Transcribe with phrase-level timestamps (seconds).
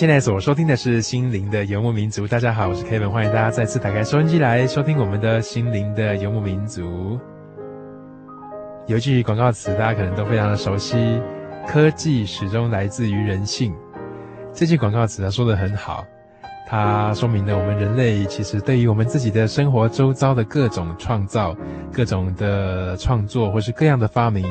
[0.00, 2.24] 现在所收听的是《心灵的游牧民族》。
[2.26, 7.18] 大家好，我是 Kevin，欢迎大家再次打开收音机来收听我们的《心灵的游牧民族》。
[8.86, 11.20] 有一句广告词，大家可能都非常的熟悉
[11.68, 13.74] ：“科技始终来自于人性。”
[14.54, 16.02] 这句广告词它说得很好，
[16.66, 21.54] 它说明了我们人类其实对于我们自己的生活周遭的各种创造、
[21.92, 24.46] 各种的创作或是各样的发明，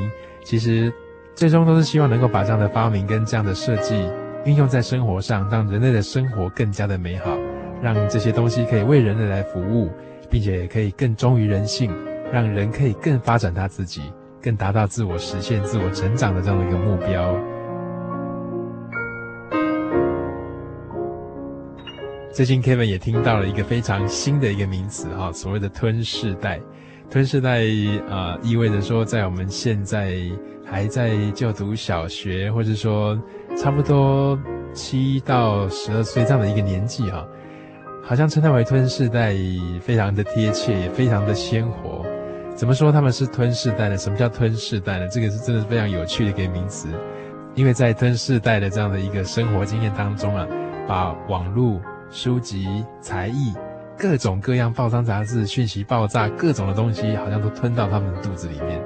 [0.45, 0.93] 其实
[1.33, 4.07] 最终都是希望能够把这样的发明跟这样的设计。
[4.45, 7.37] 运用在生活上，让人类的生活更加的美好，
[7.81, 9.91] 让这些东西可以为人类来服务，
[10.29, 11.91] 并且也可以更忠于人性，
[12.31, 14.01] 让人可以更发展他自己，
[14.41, 17.35] 更达到自我实现、自我成长的这样的一个目标。
[22.31, 26.59] 最近 Kevin 也听到了一个非常新的一个名词哈，所谓的“吞噬代”。
[27.09, 27.63] 吞噬代
[28.07, 30.15] 啊、意味着说，在我们现在
[30.63, 33.19] 还在就读小学，或者说
[33.57, 34.39] 差不多
[34.73, 37.27] 七到十二岁这样的一个年纪哈，
[38.03, 39.35] 好像称它为吞世代，
[39.81, 42.05] 非常的贴切，也非常的鲜活。
[42.55, 43.97] 怎么说他们是吞世代呢？
[43.97, 45.07] 什么叫吞世代呢？
[45.07, 46.87] 这个是真的是非常有趣的一个名词，
[47.55, 50.47] 因为在吞世代的这样的一个生活经验当中啊，
[50.87, 52.67] 把网络、书籍、
[53.01, 53.53] 才艺。
[53.97, 58.81] 各种各样报章杂志讯息爆炸，各种的东西好像都吞到他们的肚子里面，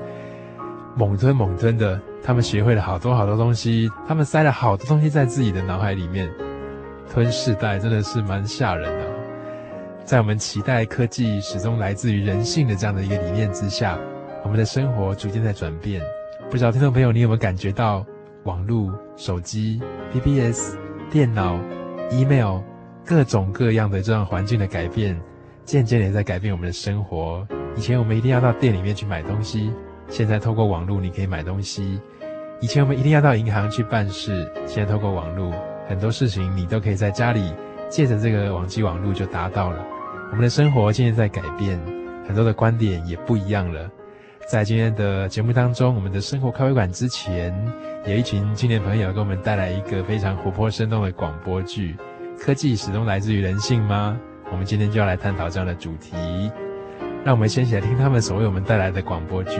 [0.95, 2.01] 猛吞猛吞的。
[2.23, 6.29] 他们学会了好多好多东西，他们塞了好多东西在自己的脑海里面。
[7.11, 9.05] 吞噬带真的是蛮吓人的。
[10.05, 13.99] 在我们期待科技始终来自于人性的这样的一个理念之下，
[14.43, 16.01] 我们的生活逐渐在转变。
[16.49, 18.05] 不知道听众朋友你有没有感觉到，
[18.43, 19.81] 网络、手机、
[20.13, 20.75] BBS、
[21.11, 21.59] 电脑、
[22.09, 22.61] email。
[23.05, 25.19] 各种各样的这样环境的改变，
[25.65, 27.45] 渐渐也在改变我们的生活。
[27.75, 29.73] 以前我们一定要到店里面去买东西，
[30.13, 31.99] 现在透过网络你可以买东西。
[32.61, 35.51] 以前我们一定要到银行去办事，现在透过网络，
[35.89, 37.51] 很多事情你都可以在家里
[37.89, 39.83] 借着这个网际网络就达到了。
[40.29, 41.79] 我们的生活渐渐在改变，
[42.27, 43.89] 很多的观点也不一样了。
[44.47, 47.51] 在今天的节目当中，我们的生活咖啡馆之前
[48.05, 51.95] 有一群青年朋友给我们带来一个非常活泼生动的广播剧。
[52.39, 54.15] 科技始终来自于人性吗？
[54.51, 56.15] 我们今天就要来探讨这样的主题。
[57.25, 59.57] 让我们先起来听他们所为我们带来的广播剧。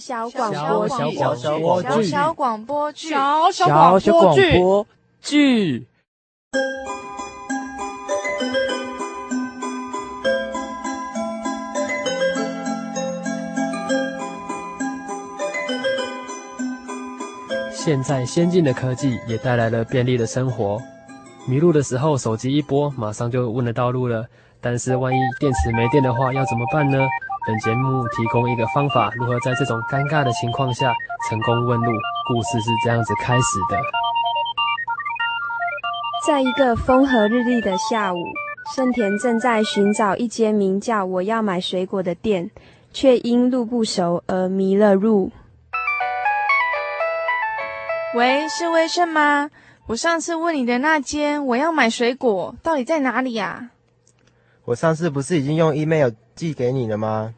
[0.00, 4.86] 小小广播剧，小小广播剧，小小广播
[5.20, 5.86] 剧。
[17.72, 20.80] 现在先进的科技也带来了便利的生活。
[21.46, 24.26] 迷路的时候，手机一拨，马上就问得到路了。
[24.60, 27.06] 但是万一电池没电的话，要怎么办呢？
[27.46, 30.92] 本节目提供一个方法，如何在这种尴尬的情况下
[31.28, 31.90] 成功问路。
[32.28, 33.78] 故事是这样子开始的：
[36.26, 38.18] 在一个风和日丽的下午，
[38.76, 42.50] 盛田正在寻找一间名叫“我要买水果”的店，
[42.92, 45.32] 却因路不熟而迷了路。
[48.14, 49.50] 喂，是威盛吗？
[49.86, 53.70] 我上次问你的那间我要买水果，到底在哪里呀？
[54.70, 57.34] 我上次不是已经用 email 寄给你了吗？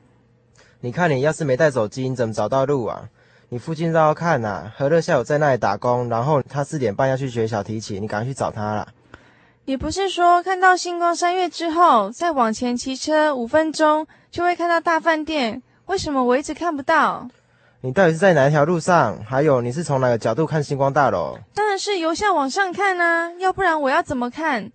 [0.81, 3.08] 你看你要是没带手机，你怎么找到路啊？
[3.49, 4.75] 你附近绕绕看呐、啊。
[4.76, 8.87] 何乐下午在那里打工，然后他四点半要去学小提琴，你赶快去找他啦。
[9.64, 15.62] 你不是说看到星光三月之后，再往前骑车五分钟就会看到大饭店？
[15.87, 17.26] 为什么我一直看不到？
[17.81, 19.19] 你到底是在哪一条路上？
[19.25, 21.38] 还有你是从哪个角度看星光大楼？
[21.55, 24.70] 当然是由下往上看啊，要不然我要怎么看？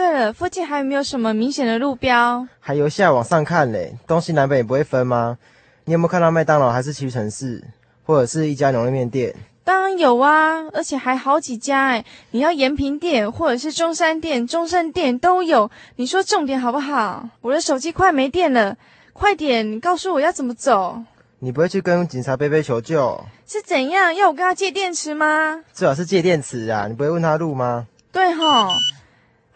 [0.00, 2.46] 对了，附近还有没有什么明显的路标？
[2.58, 5.36] 还由下往上看嘞，东西南北也不会分吗？
[5.84, 7.62] 你有没有看到麦当劳还是屈臣氏，
[8.06, 9.34] 或者是一家牛肉面店？
[9.62, 12.04] 当然有啊，而且还好几家哎！
[12.30, 15.70] 你要延平店，或者是中山店、中正店都有。
[15.96, 17.28] 你说重点好不好？
[17.42, 18.78] 我的手机快没电了，
[19.12, 20.98] 快点，你告诉我要怎么走。
[21.40, 23.22] 你不会去跟警察贝贝求救？
[23.46, 24.14] 是怎样？
[24.14, 25.62] 要我跟他借电池吗？
[25.74, 26.86] 最好是借电池啊！
[26.88, 27.86] 你不会问他路吗？
[28.10, 28.70] 对吼。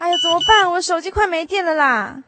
[0.05, 0.71] 哎呀，怎么办？
[0.71, 2.21] 我手机快没电了啦！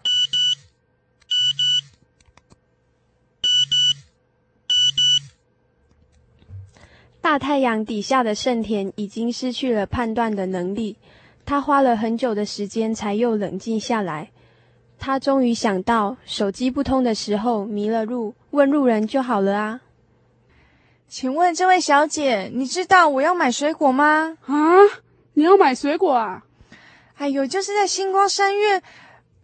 [7.21, 10.97] 大太阳底下的盛田已经失去了判断的能力，
[11.45, 14.31] 他花了很久的时间才又冷静下来。
[14.97, 19.81] 他终于想到，手机不通的时候迷了路，问路人就好了啊。
[21.07, 24.39] 请问这位小姐，你知道我要买水果吗？
[24.47, 24.55] 啊，
[25.33, 26.45] 你要买水果啊？
[27.17, 28.81] 哎呦，就是在星光三月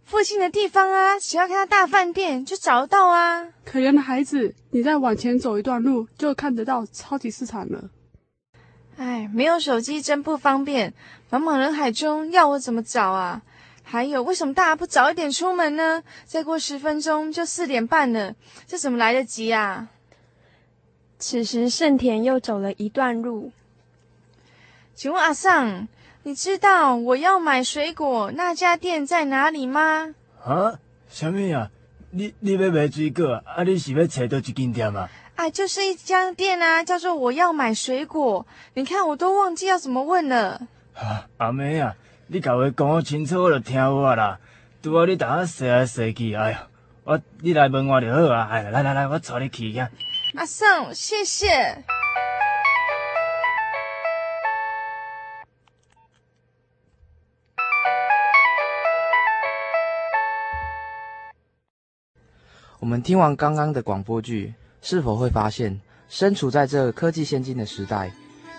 [0.05, 3.49] 附近的地方啊，只要看到大饭店就找得到啊。
[3.65, 7.89] 可怜的孩子，你再往前走一段路就看得到超级市场了。
[8.97, 10.93] 哎，没有手机真不方便，
[11.31, 13.41] 茫茫人海中要我怎么找啊？
[13.81, 16.03] 还有，为什么大家不早一点出门呢？
[16.25, 18.35] 再过十分钟就四点半了，
[18.67, 19.87] 这怎么来得及啊？
[21.17, 23.51] 此时盛田又走了一段路，
[24.93, 25.87] 请问阿桑。
[26.25, 30.15] 你知道我要买水果那家店在哪里吗？
[30.43, 30.79] 啊，
[31.09, 31.69] 什么呀？
[32.11, 33.63] 你你要买水果啊？
[33.63, 35.09] 你是要找到一间店啊？
[35.35, 38.45] 啊，就是一家店啊，叫做我要买水果。
[38.75, 40.61] 你看，我都忘记要怎么问了。
[40.95, 41.93] 啊，阿妹啊，
[42.27, 44.39] 你甲我讲清楚，我就听我啦。
[44.81, 46.67] 拄好你等下说来说去，哎呀，
[47.03, 48.47] 我你来问我就好啊。
[48.49, 49.89] 哎，来来来，我带你去呀。
[50.35, 51.83] 阿桑，谢谢。
[62.83, 68.11] 我们听完刚刚的广播剧，是否会发现，身处在这科技先进的时代，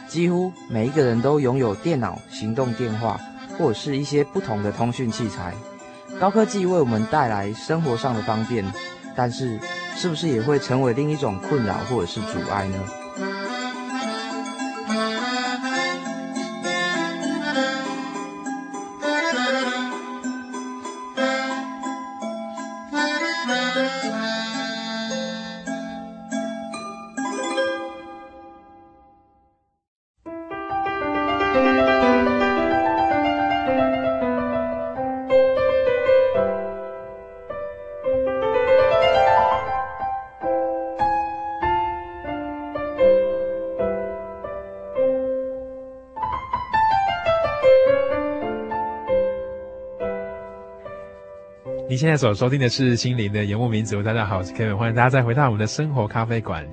[0.09, 3.21] 几乎每一个人都拥有电脑、行动电话，
[3.59, 5.53] 或者是一些不同的通讯器材。
[6.19, 8.65] 高科技为我们带来生活上的方便，
[9.15, 9.61] 但是，
[9.95, 12.79] 是不是也会成为另一种困扰或者是阻碍呢？
[51.95, 56.67] 您现在所收听的是《心灵的游牧民族》，大家好，我是 Kevin，欢迎大家再回到我们的生活咖啡馆。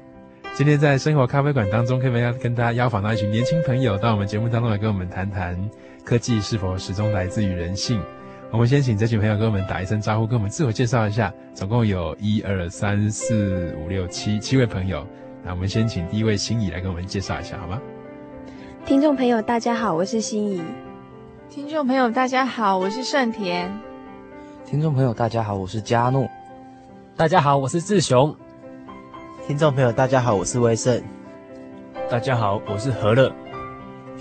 [0.56, 5.56] 今天在生活咖啡馆当中，Kevin 要跟大家邀访到一群年轻朋友到我们节目当中来跟我们谈谈
[6.04, 8.02] 科技是否始终来自于人性。
[8.50, 11.32] 我们先请这群朋友跟我们打一声招呼，跟我们自我介绍一下。
[11.54, 15.06] 总共有一二三四五六七七位朋友，
[15.46, 17.80] 那我们先请第一位心仪来跟我们介绍一下，好吗？
[18.88, 20.64] 听众朋友，大家好，我是心怡。
[21.48, 23.91] 听众朋友，大家好，我是盛田。
[24.66, 26.30] 听众朋友，大家好，我是嘉诺。
[27.18, 28.34] 大家好，我是志雄。
[29.46, 31.02] 听众朋友，大家好，我是威盛。
[32.10, 33.32] 大家好，我是何乐。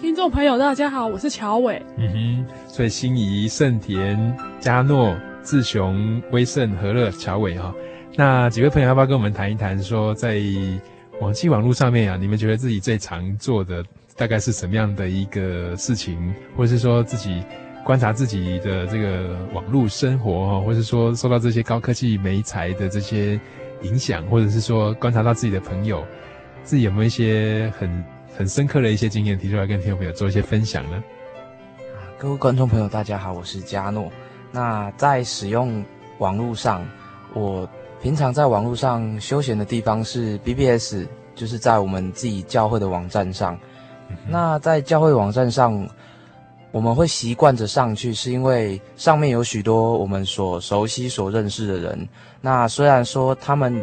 [0.00, 1.80] 听众朋友，大家好，我是乔伟。
[1.96, 7.72] 嗯哼，所以心仪、盛田、嘉诺、志雄、威盛、何乐、乔伟哈，
[8.16, 9.80] 那几位朋友要不要跟我们谈一谈？
[9.80, 10.40] 说在
[11.20, 13.84] 网际网络上面啊，你们觉得自己最常做的
[14.16, 17.42] 大概是什么样的一个事情，或者是说自己？
[17.82, 23.40] 观察自己的这个网络生活哈，或是说受到这些高科技媒材的这些
[23.82, 26.04] 影响，或者是说观察到自己的朋友，
[26.62, 28.04] 自己有没有一些很
[28.36, 31.02] 很深刻的一些经验提出来跟听众朋友做一些分享呢？
[32.18, 34.08] 各位观众朋友，大家好，我是嘉诺。
[34.52, 35.82] 那在使用
[36.18, 36.86] 网络上，
[37.32, 37.68] 我
[38.02, 43.58] 平常在网络上休闲的地方是 BBS，就是在我们自己教会的网站上。
[44.10, 45.88] 嗯、那在教会网站上。
[46.72, 52.08] 我们会习惯着上去，是因为上面有许多我们所熟悉、所认识的人。
[52.40, 53.82] 那虽然说他们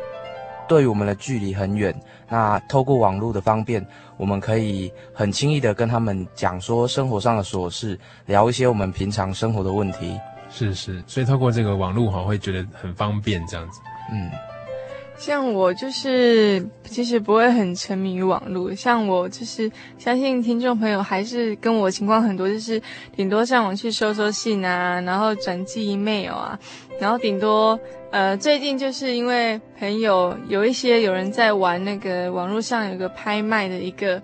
[0.67, 1.93] 对于我们的距离很远，
[2.29, 10.17] 那透过网络的方便，我们可以很轻易的跟他们讲说生活上的琐事，聊一些我们平常生活的问题。
[10.49, 13.81] 是是，所以透过这个网络哈，会觉得很方便这样子。
[14.11, 14.31] 嗯。
[15.17, 22.81] 像我就是其实不会很沉迷于网络，像我就是相信听众朋友还是跟我情况很多，就是
[23.15, 26.59] 顶多上网去收收信啊，然后转寄 email 啊，
[26.99, 27.77] 然后顶多
[28.11, 34.21] 呃最近就是因为朋友有一些有人在玩那个网络上有个拍卖的一个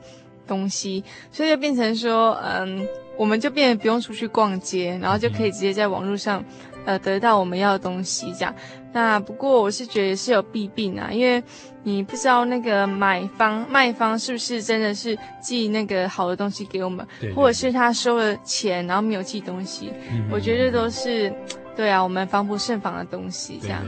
[0.47, 6.43] 东西，所以就变成说嗯，我们就变得不用出去逛街，然后就可以直接在网络上。
[6.85, 8.53] 呃，得到我们要的东西，这样。
[8.93, 11.43] 那不过我是觉得是有弊病啊，因为
[11.81, 19.91] 你不知道那个买方卖方是不是真的是寄那个好的东西给我们，对对对，或者是他收了钱然后没有寄东西。
[20.11, 21.33] 嗯、我觉得这都是
[21.75, 23.83] 对啊，我们防不胜防的东西，这样。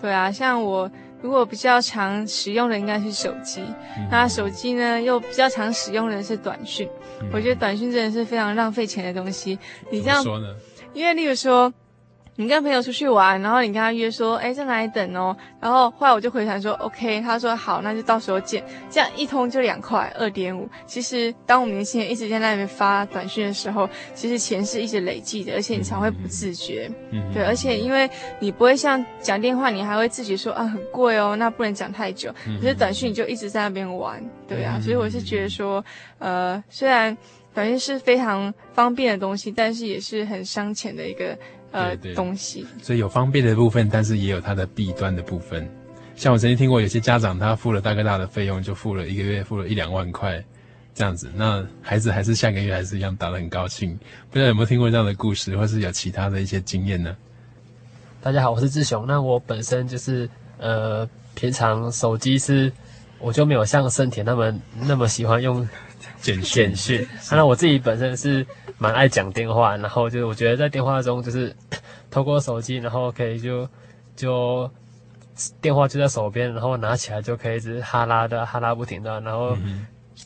[0.00, 0.88] 对，啊，像我
[1.22, 3.62] 如果比较常使用的应该是手机，
[3.96, 6.86] 嗯、那手机呢又比较常使用的是短讯。
[7.22, 9.58] 嗯、我觉得短讯真的是非常浪费钱的东西。
[9.90, 10.54] 你这样说呢？
[10.92, 11.72] 因为例如说。
[12.42, 15.36] 你跟朋友出去玩，然后你跟他约说，哎，在哪里等哦？
[15.60, 18.64] 然后后来我就回传说，OK，他说好，那就到时候见。
[18.90, 20.68] 这样一通就两块二点五。
[20.84, 26.90] 其实当我们年轻人一直在那边发短讯的时候，其实钱是一直累积的，而且你才会不自觉。
[27.12, 32.34] 嗯，对，而且因为你不会像讲电话，你还会自己说啊很贵哦，那不能讲太久。
[32.60, 34.80] 可是短讯你就一直在那边玩，对啊。
[34.82, 35.84] 所以我是觉得说，
[36.18, 37.16] 呃，虽然
[37.54, 41.38] 短信是非常方便的东西，但是也是很伤钱的一个。
[41.72, 45.68] 呃，对对东西，所以有方便的部分，但是也有它的弊端的部分。
[46.14, 50.44] 像我曾经听过有些家长，他付了大哥大的费用，就付了一个月，付了一两万块
[50.94, 53.98] 这样子，那孩子还是下个月还是一样打得很高兴。
[54.30, 57.16] 不知道有没有听过这样的故事，或是有其他的一些经验呢？
[58.20, 59.06] 大家好，我是志雄。
[59.06, 62.70] 那我本身就是呃，平常手机是
[63.18, 65.66] 我就没有像盛田那么那么喜欢用。
[66.22, 68.46] 简简讯， 那我自己本身是
[68.78, 71.54] 蛮爱讲电话，然后就是我觉得在电话中就是
[72.10, 73.68] 透过手机，然后可以就
[74.14, 74.70] 就
[75.60, 79.56] 电话就在手边，然后拿起来就可以一直哈拉的哈拉不停的，然后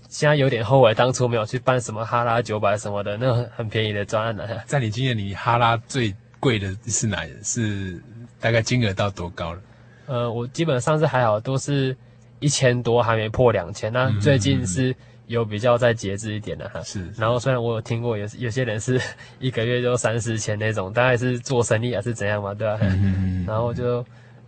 [0.09, 4.47] 现在有点后悔当初没有去办什么哈拉九百什么的那种很便宜的专案了。
[4.69, 7.27] 在你经验里，哈拉最贵的是哪？
[7.43, 7.99] 是
[8.39, 9.61] 大概金额到多高了？
[10.07, 11.97] 呃，我基本上是还好，都是
[12.39, 13.91] 一千多，还没破两千。
[13.91, 14.95] 那最近是。
[15.27, 17.09] 有比较再节制一点的哈，是。
[17.17, 19.01] 然后虽然我有听过有有些人是
[19.41, 22.79] 一个月就三四千那种，大概是做生意还是怎样嘛，对吧？
[22.83, 23.45] 嗯嗯嗯。
[23.47, 24.05] 然后就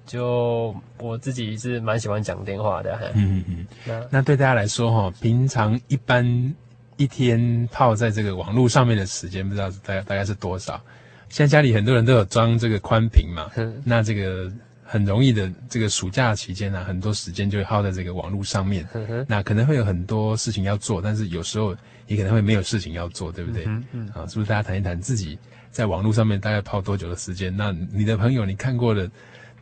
[0.06, 2.99] 就我自己是蛮喜欢讲电话的。
[3.14, 3.66] 嗯嗯嗯。
[3.85, 6.54] 那那对大家来说哈，平常一般
[6.97, 10.80] 一天泡在这个网络上面的时间，不知道大概大概是多少？
[11.28, 13.50] 现在家里很多人都有装这个宽屏嘛，
[13.85, 14.50] 那这个。
[14.90, 18.88] 很容易的，这个暑假期间呢、啊，很多时间就会耗在这个网络上面。
[19.26, 21.76] 那可能会有很多事情要做，但是有时候
[22.07, 23.66] 也可能会没有事情要做，对不对？
[23.66, 24.09] 嗯嗯。
[24.14, 25.38] 啊，是不是大家谈一谈自己
[25.71, 27.54] 在网络上面大概泡多久的时间？
[27.54, 29.11] 那你的朋友你看过的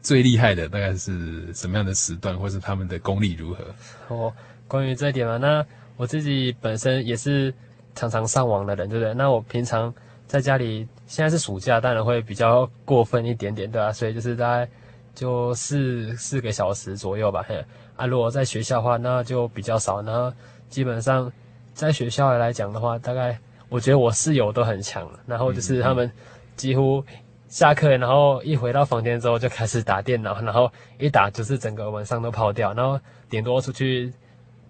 [0.00, 3.64] 最厉害的大概是什么样的时段，或是他们的功力如何？
[4.06, 4.32] 哦，
[4.68, 5.66] 关于这一点嘛，那
[5.96, 7.52] 我自己本身也是
[7.96, 9.12] 常常上网的人，对不对？
[9.12, 9.92] 那我平常
[10.28, 13.92] 在家里，现在是暑假，当然会比较过分一点点，对吧、啊？
[13.92, 14.70] 所以就是大概。
[15.16, 17.64] 就四四个小时左右吧，嘿，
[17.96, 20.02] 啊，如果在学校的话，那就比较少。
[20.02, 20.30] 然后
[20.68, 21.32] 基本上
[21.72, 23.36] 在学校来讲的话，大概
[23.70, 25.10] 我觉得我室友都很强。
[25.26, 26.12] 然后就是他们
[26.54, 27.02] 几乎
[27.48, 32.74] 下课，然后一回到房间之后就开始打电脑，然后一打就是整个晚上都跑掉。
[32.74, 34.12] 然后顶多出去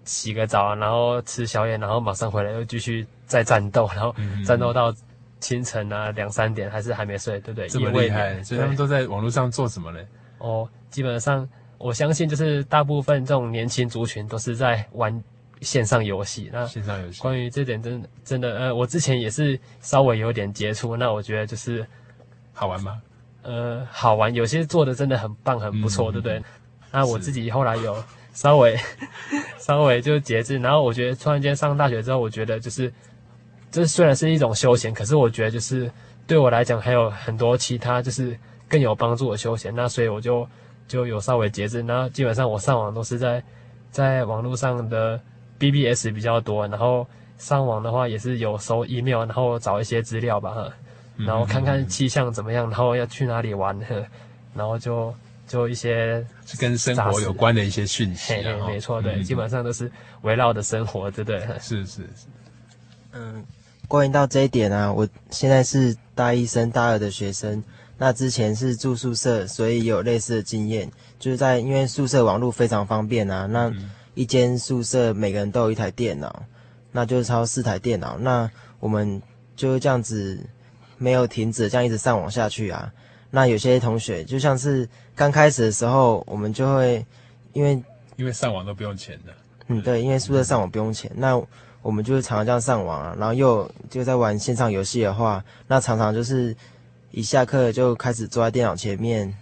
[0.05, 4.95] 洗个澡，然后吃宵夜，然后马上回来又继续再战斗，然后战斗到
[5.41, 7.67] 清晨啊两三点还是还没睡，对不对？
[7.67, 9.99] 这么厉害，所以他们都在网络上做什么呢？
[10.39, 15.23] 哦，基本上我相信就是大部分这种年轻族群都是在玩
[15.61, 16.49] 线上游戏。
[16.51, 20.95] 那线上游戏，关于这点真的真的呃，我之前也是稍微有点接触。
[20.95, 21.85] 那我觉得就是
[22.53, 23.01] 好玩吗？
[23.43, 26.43] 呃，好玩，有些做的真的很棒，很不错，嗯、对不对？
[26.91, 28.03] 那我自己后来有
[28.33, 28.77] 稍微
[29.59, 30.57] 稍微就节制。
[30.57, 32.91] 然后我觉得突然间上大学之后，我觉得就是
[33.71, 35.91] 这虽然是一种休闲，可是我觉得就是
[36.25, 38.37] 对我来讲还有很多其他就是。
[38.69, 40.47] 更有帮助的休闲，那所以我就
[40.87, 41.81] 就有稍微节制。
[41.81, 43.43] 那基本上我上网都是在
[43.91, 45.19] 在网络上的
[45.59, 47.07] BBS 比较多，然后
[47.37, 50.71] 上网的话也是有收 email，然后找一些资料吧，
[51.17, 53.77] 然后看看气象怎么样，然后要去哪里玩，
[54.53, 55.13] 然后就
[55.47, 56.25] 就一些
[56.59, 58.33] 跟生活有关的一些讯息。
[58.33, 61.39] 嘿嘿，没错，对，嗯、基本上都是围绕着生活，对不对？
[61.59, 62.27] 是是是，
[63.13, 63.45] 嗯。
[63.87, 67.63] 关于到这一点啊，我现在是大一升大二的学生，
[67.97, 73.71] 那之前是住宿舍，所以有类似的经验，就是在因为宿舍网络非常方便啊，那
[74.13, 76.43] 一间宿舍每个人都有一台电脑，
[76.91, 78.49] 那就是超四台电脑，那
[78.79, 79.21] 我们
[79.55, 80.39] 就这样子
[80.97, 82.91] 没有停止，这样一直上网下去啊。
[83.29, 87.05] 那有些同学就像是刚开始的时候，我们就会
[87.53, 87.81] 因为
[88.15, 89.33] 因为上网都不用钱的，
[89.67, 91.39] 嗯，对，因为宿舍上网不用钱，那
[91.81, 96.55] 我们就是常常这样上网啊，然后又就在玩线上游戏的话，那常常就是
[97.11, 99.33] 一下课就开始坐在电脑前面，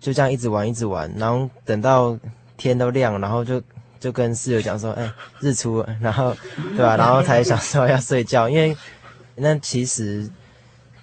[0.00, 2.18] 就这样一直玩一直玩，然后等到
[2.56, 3.62] 天都亮，然后就
[3.98, 6.36] 就跟室友讲说，哎，日出了，然后
[6.76, 6.96] 对吧？
[6.96, 8.76] 然后才想说要睡觉，因为
[9.34, 10.28] 那其实。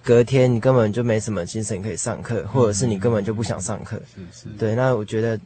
[0.03, 4.01] 隔天你根本就没什么精神可以上课，或者是你根本就不想上课。
[4.15, 4.45] 是是。
[4.57, 5.37] 对，那我觉得，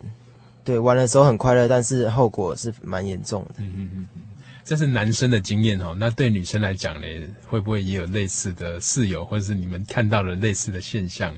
[0.63, 3.55] 对，玩的时候很快乐，但是后果是蛮严重的。
[3.57, 4.21] 嗯嗯嗯嗯。
[4.63, 7.07] 这是男生的经验哦，那对女生来讲呢，
[7.47, 11.35] 会不会也有类似的室友，或者是你们看到了类似的现象？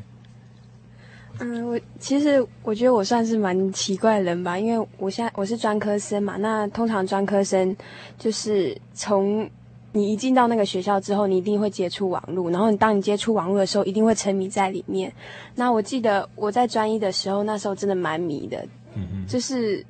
[1.40, 7.76] 嗯，我其实我觉得我算是蛮奇怪的人吧，因为我现在我是专科生嘛，那通常专科生
[8.18, 9.50] 就是从。
[9.96, 15.14] 你一进到那个学校之后，你一定会接触网络，然后你当你接触网络的时候，一定会沉迷在里面。
[15.54, 18.58] 那我记得我在专一的时候，那时候真的蛮迷的，
[18.96, 19.86] 嗯嗯，就是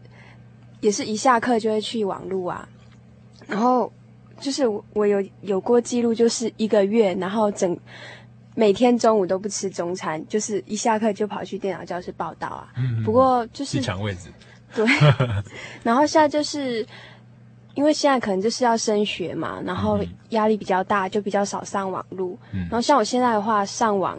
[0.82, 2.68] 也是一下课就会去网络啊，
[3.48, 3.92] 然后
[4.40, 7.78] 就是我有有过记录，就是一个月，然后整
[8.56, 12.74] 每天中午都不吃中餐，就是一下课就跑去电脑教室报道啊。
[12.78, 14.30] 嗯嗯，不过就是抢位置，
[14.76, 14.86] 对，
[15.84, 16.86] 然后现在就是。
[17.76, 22.38] 因为现在可能就是要升学嘛，然后压力比较大，就比较少上网路。
[22.52, 22.60] 嗯。
[22.70, 24.16] 然后像我现在的话，上网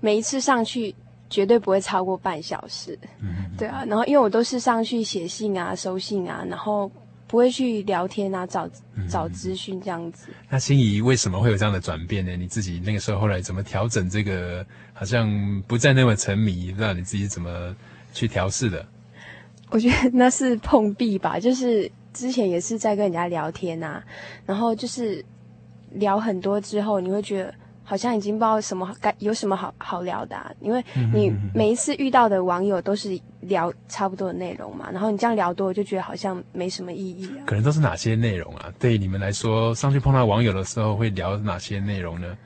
[0.00, 0.94] 每一次上去
[1.30, 2.98] 绝对不会超过半小时。
[3.22, 3.46] 嗯。
[3.56, 6.92] 对啊，然后因为我都是上去写信啊、收信啊，然后
[7.32, 8.68] 不会去聊天啊、找
[9.08, 10.28] 找资讯这样子。
[10.50, 12.36] 那心怡为什么会有这样的转变呢？
[12.36, 14.62] 你自己那个时候后来怎么调整这个？
[14.92, 17.74] 好像不再那么沉迷，那你自己怎么
[18.12, 18.86] 去调试的？
[19.70, 21.90] 我觉得那是碰壁吧，就是。
[22.12, 24.04] 之前也是在跟人家聊天啊，
[24.44, 25.24] 然后就是
[25.92, 37.44] 聊很多之后，你会觉得好像已经不知道什么该有什么好好聊的啊，因为你每一次遇到的网友都是聊差不多的内容嘛，然后你这样聊多，就觉得好像没什么意义啊。
[37.46, 38.72] 可能都是哪些内容啊？
[38.78, 42.38] 对你们来说，上去碰到网友的时候会聊哪些内容呢？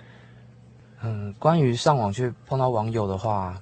[1.03, 3.61] 嗯，关于上网去碰到网友的话，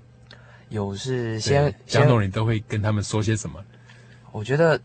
[0.69, 3.59] 有是先江总，你都会跟他们说些什么？
[4.33, 4.81] 我觉得。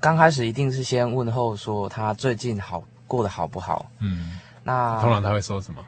[0.00, 3.90] 刚开始一定是先问候说他最近好过得好不好？
[3.98, 5.84] 嗯，那通常他会说什么？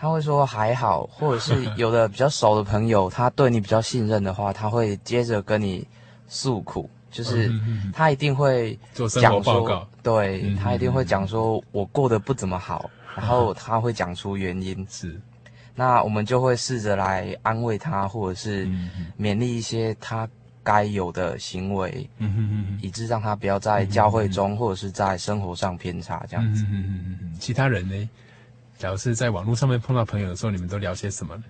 [0.00, 5.86] 他会说还好，或者是 有的比较熟的朋友，他对你比较信任的话，他会接着跟你
[6.26, 7.52] 诉苦，就是
[7.92, 15.20] 他一定会做生活报告，对，他一定会讲说我过得不怎么好，然后他会讲出原因， 是，
[15.74, 18.66] 那我们就会试着来安慰他，或者是
[19.18, 20.26] 勉励一些他。
[20.62, 26.66] 该有的行为，嗯哼哼，以致让他不要在教会中或者是在生活上偏差这样子。
[26.70, 27.34] 嗯。
[27.40, 28.08] 其他人呢？
[28.80, 31.42] 假如是在网络上面碰到朋友的时候，你们都聊些什么呢？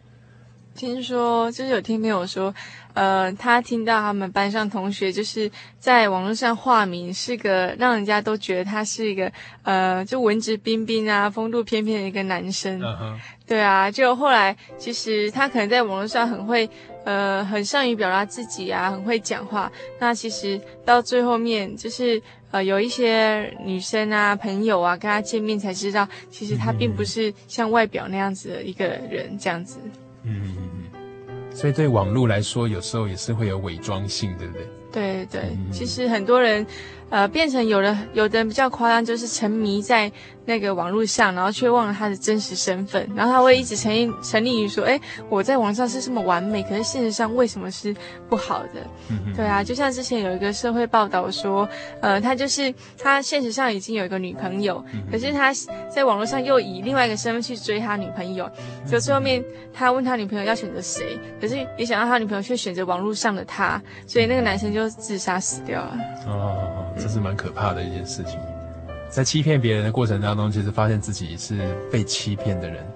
[0.75, 2.53] 听说就是有听朋友说，
[2.95, 9.31] 呃，他听到他们班上同学就是在网络上化名，是个让人家都觉得他是一个
[9.63, 12.81] 呃，就文质彬彬啊、风度翩翩的一个男生。
[12.81, 13.17] Uh huh.
[13.47, 16.69] 对啊，就后来其实他可能在网络上很会，
[17.05, 19.71] 呃，很善于表达自己啊，很会讲话。
[20.01, 29.79] 那其实到最后面，就是呃，有一些女生啊、朋友啊跟他见面才知道，其实他并不是像外表那样子的一个人，这样子。
[30.25, 31.51] 嗯嗯嗯。
[31.55, 34.67] 所以对网络来说，有时候也是会有伪装性，对不对？
[34.93, 36.67] 对对，嗯、其实很多人，
[37.11, 40.11] 呃，变成有的有的人比较夸张，就是沉迷在
[40.45, 47.95] 那个网络上，然后却忘了他的真实身份，然后他会一直沉溺沉溺于说，哎，我在网上是这么完美，可是现实上为什么是
[48.29, 48.81] 不好的？
[49.11, 51.69] 嗯、对啊，就像之前有一个社会报道说，
[52.01, 55.53] 呃，他就是他现实上已经有一个女朋友，嗯、可是他
[55.93, 58.49] 在网络上又以另外一个身份去追他女朋友，
[58.89, 65.99] 就最后面他问他女朋友要选择谁，可是也想到他女朋友却选择网络上的他，所以那个男生就自杀死掉了。
[66.27, 68.39] 哦，这是蛮可怕的一件事情。
[69.09, 72.87] 在欺骗别人的过程当中，其实发现自己是被欺骗的人，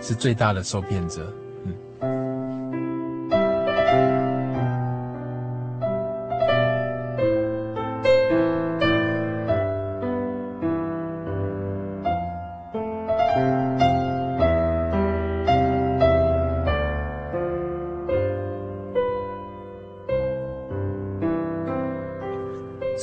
[0.00, 1.26] 是最大的受骗者。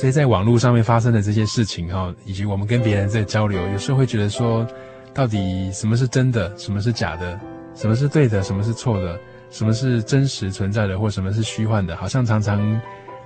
[0.04, 4.68] 所以在网络上面发生的这些事情哈，以及我们跟别人在交流，有时候会觉得说，
[5.14, 7.40] 到底什么是真的，什么是假的，
[7.74, 12.78] 什么是对的，什么是错的，什么是真实存在的，或什么是虚幻的，好像常常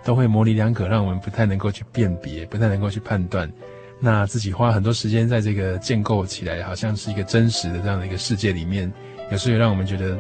[0.05, 3.53] 都会模棱两可，让我们不太能够去辨别，不太能够去判断。
[3.99, 8.89] 那自己花很多时间在这个建构起来，好像是一个真实的这样的一个世界里面，
[9.33, 10.17] 有时候也让我们觉得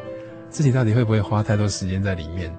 [0.50, 2.52] 自己到底会不会花太多时间在里面？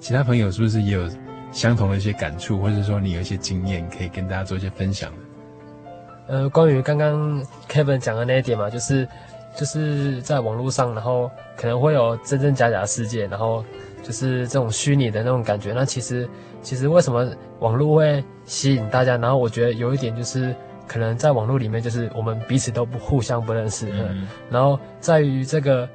[0.00, 1.06] 其他朋友是不是也有
[1.50, 5.18] 相同的一些感触，或者说你有一些经验可以跟大家做一些分享的？
[6.28, 9.08] 呃，关于刚刚 Kevin 讲的那一点嘛，就是
[9.56, 13.64] 就是在网络上，然后可能会有真真假假的世界，然后
[14.02, 15.72] 就是这种虚拟的那种感觉。
[15.72, 16.28] 那其实
[16.60, 17.26] 其实为什么
[17.60, 19.16] 网络会吸引大家？
[19.16, 20.54] 然后我觉得有一点就是，
[20.86, 25.88] 可能在网络里面，就是我们彼此都不互相不认识，嗯，然后在于这个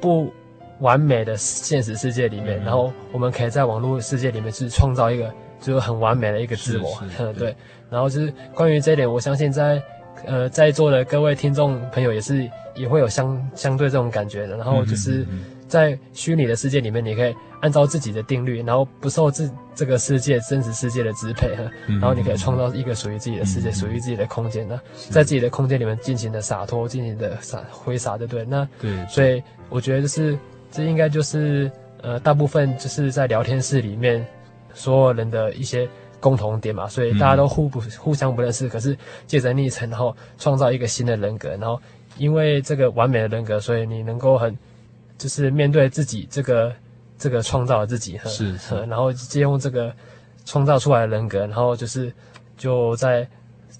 [0.00, 0.32] 不。
[0.80, 7.56] 完美的现实世界里面，嗯、然后我们可以在网络世界里面去创造一个就是很完美的一个自我， 对，对。
[7.90, 9.80] 然后就是关于这一点，我相信在
[10.26, 14.56] 呃在座的各位听众朋友也是也会有相相对这种感觉的。
[14.56, 15.24] 然后就是
[15.68, 21.50] 在虚拟的世界里面，你可以按照自己的定律，然后不受自这个世界真实世界的支配，
[21.86, 28.44] 然后你可以创造一个属于自己的世界，属于自己的空间呢，在自己的空间里面尽情的洒脱，尽情的洒挥洒，对不对？
[28.44, 30.36] 那对，所以我觉得就是。
[30.74, 31.70] 这应该就是
[32.02, 34.26] 呃，大部分就是在聊天室里面
[34.74, 41.80] 所有人的一些共同点嘛，所以大家都互不互相不认识，可是借着昵称，然后创造一个新的人格，然后
[42.18, 44.56] 因为这个完美的人格，所以你能够很
[45.16, 46.72] 就是面对自己这个
[47.16, 49.94] 这个创造的自己，是是，然后借用这个
[50.44, 52.12] 创造出来的人格，然后就是
[52.58, 53.26] 就在。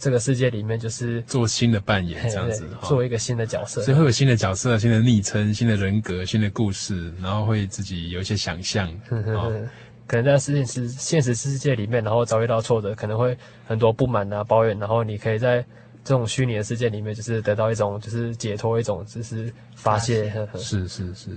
[0.04, 8.86] 这个世界里面就是做新的扮演这样子，做一个新的角色，所以会有新的角色、新的昵称、新的人格、新的故事，然后会自己有一些想象。
[10.06, 13.34] 可能在现实现实世界里面，然后遭遇到挫折，可能会
[13.66, 15.64] 很多不满啊、抱怨，然后你可以在
[16.04, 20.30] 这种虚拟的世界里面，就是得到一种就是解脱，一种就是发泄。
[20.58, 21.30] 是是是。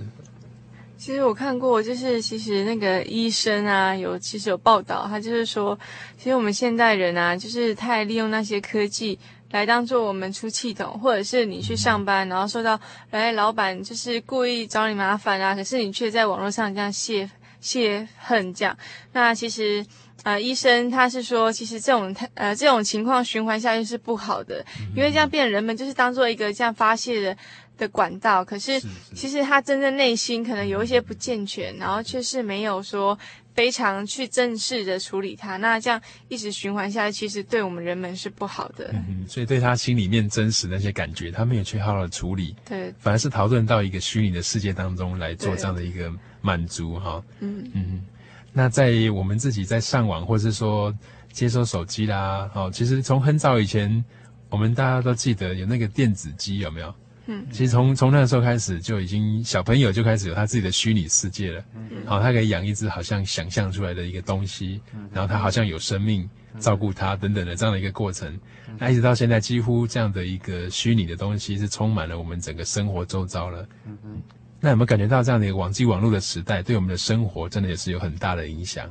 [0.98, 5.78] 其实我看过，就是其实那个医生啊，有其实有报道，他就是说，
[6.18, 9.18] 其实我们现代人啊，就是太利用那些科技
[9.52, 12.80] 来当做我们出气筒，或者是你去上班，然后受到
[13.12, 17.30] 来老板就是故意找你麻烦啊，可是你却在网络上这样泄
[17.62, 18.76] 泄恨这样。
[19.14, 19.86] 那其实
[20.24, 27.38] 呃，医生他是说，其实这种呃这种情况循环下去是不好的，因为这样变人们就是当做一个这样发泄的。
[27.78, 28.82] 的管道，可是
[29.14, 33.18] 其实他真正内心可能有一些不健全，然后却是没有说
[33.54, 38.90] 非常去正式的处理它，那这样一直循环下去，其实对我们人们是不好的。
[38.94, 46.12] 嗯，所以对他心里面真实那些感觉，他没有去好好的处理，对，反而是逃遁到一个虚拟的世界当中来做这样的一个
[46.42, 47.24] 满足哈。
[47.40, 48.06] 嗯嗯，
[48.54, 50.94] 那在我们自己在上网或是说
[51.32, 54.04] 接收手机啦，哦，其实从很早以前，
[54.50, 56.94] 我们大家都记得有那个电子机，有没有？
[57.28, 61.64] 嗯，其实从从那个时候开始，就已经小朋友就开始有他自己的虚拟世界了。
[61.76, 68.40] 嗯，好，他可以养一只好像想象出来的一个东西，然后他好像有生命，照顾他等等的这样的一个过程。
[68.78, 73.68] 那一直到现在，几乎这样的一个虚拟的东西是充满了我们整个生活周遭了。
[73.86, 74.22] 嗯嗯，
[74.60, 78.90] 那有没有感觉到这样的一个网际网络的时代，对我们的生活真的也是有很大的影响？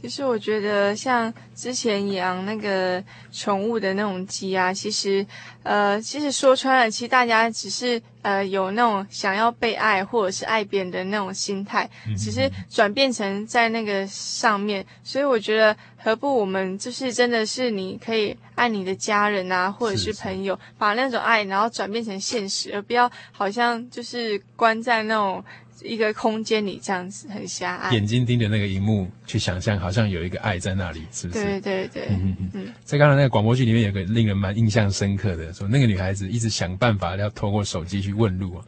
[0.00, 5.26] 其实我觉得，像之前养那个宠物的那种鸡啊，其实，
[5.64, 14.86] 呃，其实说穿了，其实大家只是呃有那种想要被爱或者是爱别人的那种心态，只是转变成在那个上面。
[15.02, 25.44] 所以我觉得，何不我们就是真的是你可以爱你的家人啊，或者是朋友，把那种爱然后转变成现实，而不要好像就是关在那种。
[25.82, 31.44] 一个空间里这样子很狭隘，眼睛盯着那个荧幕去想象，好像有一个爱在那里，是不是？
[31.44, 32.06] 对对对。
[32.10, 32.74] 嗯嗯嗯。
[32.84, 38.60] 在刚才那个广播剧里面，有个令人蛮印象深刻的，说那个女孩子一直想办法要透过手机去问路，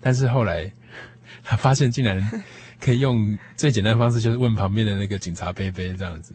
[0.00, 0.70] 但是后来
[1.44, 2.42] 她发现竟然
[2.80, 6.34] 可以用最简单的方式，就是问旁边的那个警察杯杯这样子。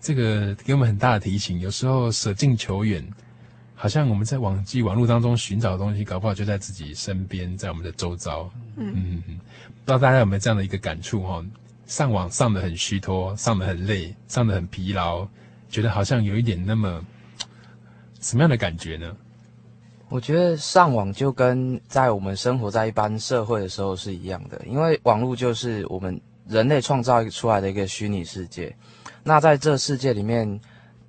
[0.00, 3.04] 这个给我们很大的提醒，有时候舍近求远。
[3.78, 8.50] 好像我们在网际网络当中寻找的东西，搞不好就在自己身边，在我们的周遭。
[8.76, 9.38] 嗯嗯嗯，
[9.84, 11.44] 不知道大家有没有这样的一个感触哈？
[11.84, 15.28] 上网上的很虚脱，上的很累，上的很疲劳，
[15.68, 17.04] 觉得好像有一点那么
[18.18, 19.14] 什么样的感觉呢？
[20.08, 28.74] 我觉得上网就跟在我们生活在一般社会的时候是一样的，因为网络就是我们人类创造出来的一个虚拟世界。
[29.22, 30.58] 那在这世界里面，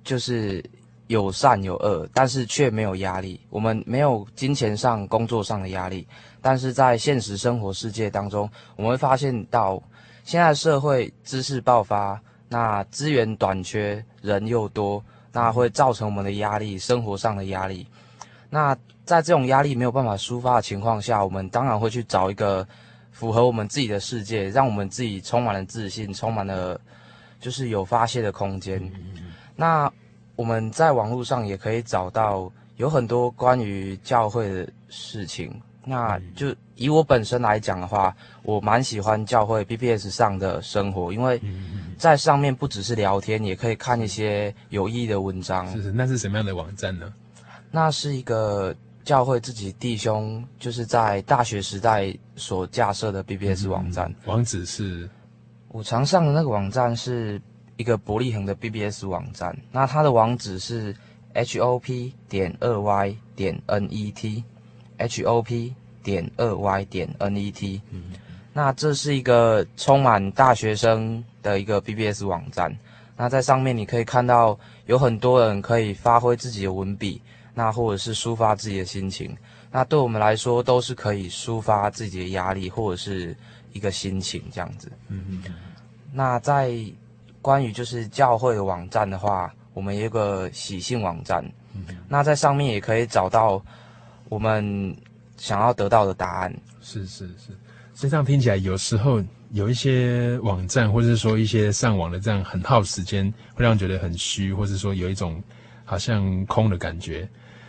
[0.04, 0.62] 就是。
[1.08, 3.40] 有善有恶，但是却没有压力。
[3.50, 6.06] 我们没有金钱上、工作上的压力，
[6.40, 9.82] 但是在现实生活世界当中，我们会发现到
[10.24, 17.86] 现在社会知识爆发，那资源短缺，人又多，那会造成我们的压力，生活上的压力。
[18.50, 22.66] 那在这种压力没有办法抒发的情况下，我们当然会去找一个
[23.10, 26.78] 符合我们自己的世界，让我们自己充满了自信，充满了
[27.40, 28.92] 就是有发泄的空间。
[29.56, 29.90] 那
[30.38, 35.52] 我们在网络上也可以找到有很多关于教会的事情。
[35.84, 41.42] 那就以我本身来讲的话，我蛮喜欢教会 BBS 上的生活，因为
[41.96, 45.66] 在上面不只是聊天，也可以看一些有意义的文章。
[45.72, 47.12] 是是，那是什么样的网站呢？
[47.72, 48.72] 那是一个
[49.02, 54.08] 教会自己弟兄就是在大学时代所架设的 BBS 网站。
[54.08, 55.10] 嗯，网址是，
[55.68, 57.42] 我常上的那个网站是
[57.78, 59.56] 一个伯利恒的 BBS 网站。
[59.72, 60.94] 那它的网址是
[61.34, 64.44] hop 点二 y 点 net，hop
[66.02, 67.80] 点二 y 点 net。
[67.90, 68.12] 嗯，
[68.52, 72.76] 那这是一个充满大学生的一个 BBS 网站。
[73.16, 77.22] 那在上面你可以看到有很多人可以发挥自己的文笔。
[77.54, 79.36] 那或者是抒发自己的心情，
[79.72, 83.36] 那对我们来说都是可以抒发自己的压力或者是
[83.72, 84.88] 一个心情这样子。
[85.08, 85.42] 嗯嗯。
[86.12, 86.72] 那在
[87.48, 91.42] 关于就是教会的网站的话，我们有一个喜信网站。
[91.72, 91.82] 嗯。
[92.06, 93.58] 那在上面也可以找到
[94.28, 94.94] 我们
[95.38, 96.54] 想要得到的答案。
[96.82, 97.56] 是是是，
[97.94, 105.42] 所以这样听起来，有时候有一些网站，或者是说一些上网的这样很耗时间，会让人觉得很虚，或者说有一种
[105.86, 107.26] 好像空的感觉。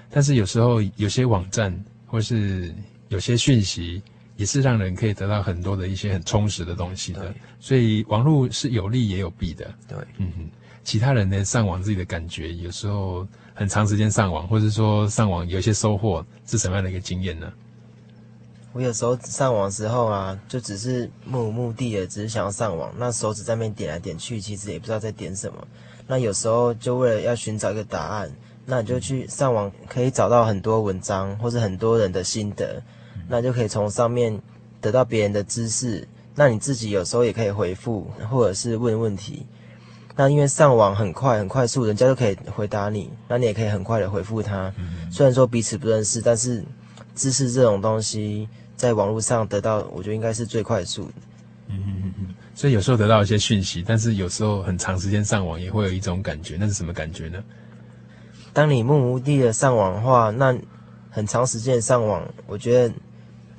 [0.10, 1.74] 但是有时候有些网站
[2.06, 2.76] 或是
[3.08, 4.04] 有些讯息，
[4.39, 7.36] 也是让人可以得到很多的一些很充实的东西的。
[7.60, 9.65] 所以网络是有利也有弊的。
[9.86, 10.49] 对，嗯哼。
[10.82, 17.52] 其他人呢，上网自己的感觉，有时候很长时间上网，或者说上网有一些收获，是什么样的一个经验呢？
[18.71, 25.67] 我有时候上网的时候啊，就只是目无目的的，只是想要上网，那手指在那边点来点去，其实也不知道在点什么。
[26.08, 28.32] 那有时候就为了要寻找一个答案。
[28.65, 32.80] 那你就去上网，可以找到很多文章，或者很多人的心得，
[33.30, 34.38] 那就可以从上面
[34.82, 36.06] 得到别人的知识。
[36.36, 39.46] 那你自己有时候也可以回复，或者是问问题。
[40.15, 44.74] 那因为上网很快很快速，人家就可以回答你，那你也可以很快的回复他。
[45.12, 46.63] 虽然说彼此不认识，但是
[47.15, 51.13] 知识这种东西在网络上得到，我觉得应该是最快速的。
[51.68, 52.36] 嗯嗯嗯。
[52.56, 57.42] 所以有时候得到一些讯息，但是有时候很长时间上网也会有一种感觉，那是什么感觉呢？
[58.52, 60.58] 当你目无地的的上网的话，那
[61.10, 62.94] 很长时间上网，我觉得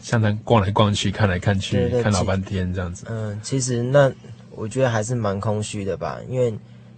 [0.00, 3.06] 像他逛来逛去、看来看去、对对看老半天这样子。
[3.08, 4.10] 嗯，其实那
[4.50, 6.52] 我觉得还是蛮空虚的吧，因为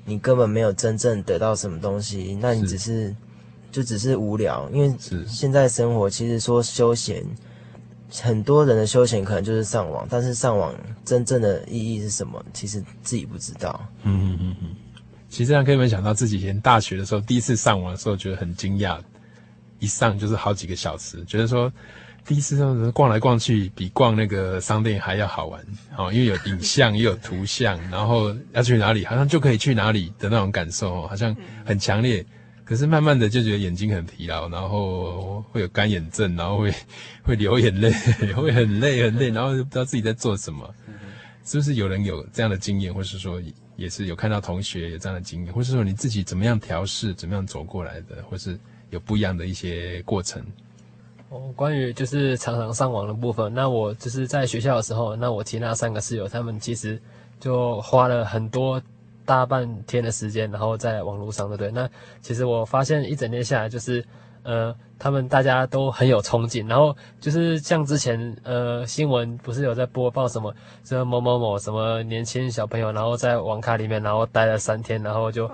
[0.05, 3.17] 你根本没有真正得到什么东西，那你只是，是
[3.71, 4.69] 就只是无聊。
[4.73, 4.95] 因为
[5.27, 7.25] 现在生活其实说休闲，
[8.21, 12.45] 很多人的休闲可能就是上网，但是上网真正的意义是什么？
[12.53, 13.88] 其实自己不知道。
[14.03, 14.77] 嗯嗯嗯嗯。
[15.29, 18.99] 其实这样可以没想到自己以前大学的时候第一次上网的时候，觉得很惊讶，
[19.79, 21.73] 一上就是好几个小时，觉得说
[22.25, 25.61] 第一次这样子逛来逛去比逛那个商店还要好玩，
[25.97, 32.25] 哦，因为有影像也有图像，然后要去哪里好像就可以去哪里的那种感受，好像很强烈。
[32.65, 36.73] 可是慢慢的就觉得眼睛很疲劳，然后会有干眼症，然后会
[37.23, 37.93] 会流眼泪，
[38.35, 40.75] 会很累很累，然后就不知道自己在做什么。
[41.45, 43.41] 是不是有人有这样的经验，或是说？
[43.75, 48.57] 也是有看到同学有这样的经验，或是说你自己怎么样调试，怎么样走过来的，或是
[48.91, 50.45] 有不一样的一些过程。
[51.55, 57.01] 关于就是常常上网的部分，那我就是在学校的时候，那我其他三个室友他们其实
[57.40, 58.81] 就花了很多
[59.25, 61.71] 大半天的时间，然后在网络上，对不对？
[61.71, 61.88] 那
[62.21, 64.05] 其实我发现一整天下来就是。
[64.45, 75.49] 呃，他们大家都很有冲劲，然后就是像之前呃新闻不是有在播报什么，这某某某什么年轻小朋友，然后在网咖里面，然后待了三天，然后就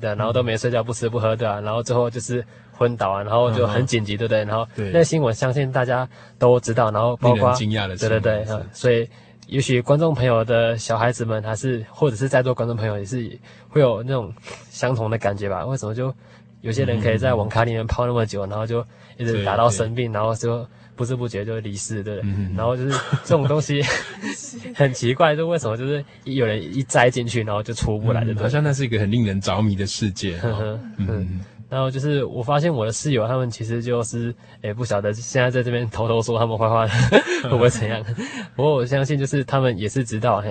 [0.00, 4.44] 对，然后都没睡觉，不吃不喝，对啊，然后最后就是昏倒啊，然后就很紧急，对不对？
[4.44, 9.08] 然后那新闻相信大家都知道，然后包括惊讶的对对对，嗯，所以
[9.46, 14.32] 也许观众朋友的小孩子们，还是或者是在座观众朋友也是会有那种
[14.70, 15.64] 相同的感觉吧？
[15.66, 16.14] 为什么就？
[16.60, 18.82] 有些人可以在网咖里面泡那么久，然后就
[19.18, 22.30] 一直打到生病，然后就不知不觉就离世，对不对？
[22.56, 22.90] 然后就是
[23.24, 23.82] 这种东西
[24.74, 28.34] 很奇怪，就为什么就是有人一栽进去，然后就出不来的？
[28.40, 30.38] 好像那是一个很令人着迷的世界。
[30.98, 36.86] 嗯，然后就是我发现我的室友他们其实就是，诶，不晓得现在在这边偷偷说他们坏话
[37.42, 38.02] 会不会怎样？
[38.54, 40.42] 不过我相信就是他们也是知道，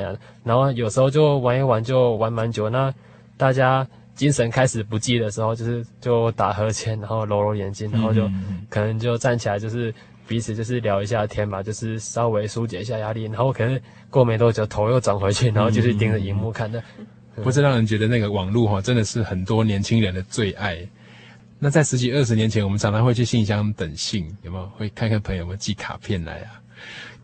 [0.43, 2.93] 然后有时候就玩一玩就玩蛮久，那
[3.38, 3.88] 大家。
[4.15, 8.29] 精神开始不济的时候，就是就打呵欠，然后揉揉眼睛，然后就
[8.69, 9.91] 可能就站起来，就是
[10.34, 16.84] 彼此就是聊一下天嘛，就是稍微疏解一下压力，然后可能过没多久头又转回去，然后就是盯着荧幕看的，
[17.43, 20.76] 不是让人觉得那个网络哈真的是很多年轻人的最爱。
[21.60, 24.65] 那在十几二十年前，我们常常会去信箱等信，有没有？
[24.69, 26.58] 会看看朋友有没有寄卡片来啊，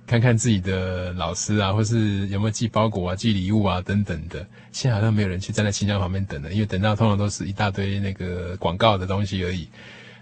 [0.06, 4.46] 看看自己的老师啊，或是有没有寄包裹啊、寄礼物啊等等的。
[4.72, 9.68] 现在好像没有人去站在信箱旁边等了，因为等到通常都是一大堆那个广告的东西而已。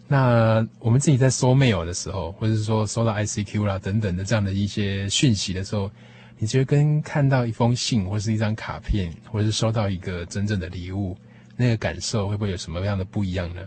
[0.08, 5.92] 那我们自己在收 mail 的时候，或者是说收到 ICQ 啦等等的这样的一些讯息的时候，
[6.38, 11.18] 你觉得跟看到一封信，或是一张卡片，或是收到一个真正的礼物，
[11.58, 13.62] 那个感受会不会有什么样的不一样呢？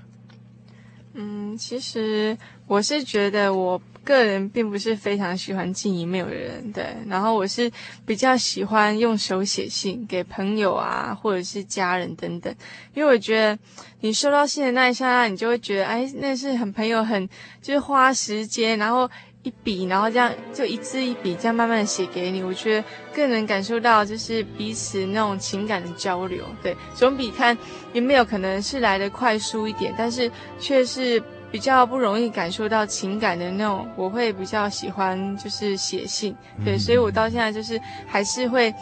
[1.14, 6.86] 嗯，其实我是觉得我个人并不是非常喜欢寄 email 的人，对。
[7.06, 7.70] 然后我是
[8.06, 12.54] 比较喜欢用手写信给朋友啊，或者是家人等等，
[12.94, 13.58] 因为我觉得
[14.00, 17.28] 你收到信的那一刹那，你就会觉得，哎，那是很朋友很
[17.60, 19.10] 就是花时间，然后。
[19.42, 27.56] 一笔，然后这样就一字一笔这样慢慢的写给你，我觉得更能感受到就是彼此那种情感的交流，对，总比看
[27.94, 38.72] 有没有可能是来的快速一点，但是却是比较不容易感受到情感的那种，我会比较喜欢就是写信，对，所以我到现在就是还是会，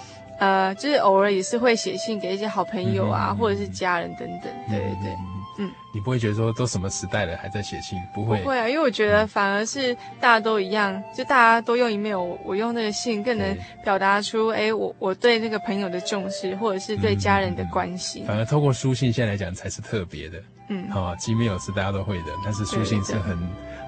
[0.41, 5.38] 呃，就是偶尔也是会写信给一些好朋友啊，或者是家人等等，对对对。
[5.61, 7.99] 嗯，你不会觉得说都什么时代了还在写信？
[8.15, 18.25] 不会，不会啊，因为我觉得反而是大家都一样，嗯、就大家都用 email，我我用那个信更能表达出，哎，我我对那个朋友的重视，或者是对家人的关心。
[18.25, 23.37] 嗯、反而透过书信现在来讲才是特别的，嗯，好、哦，email 是大家都会的，但是书信是很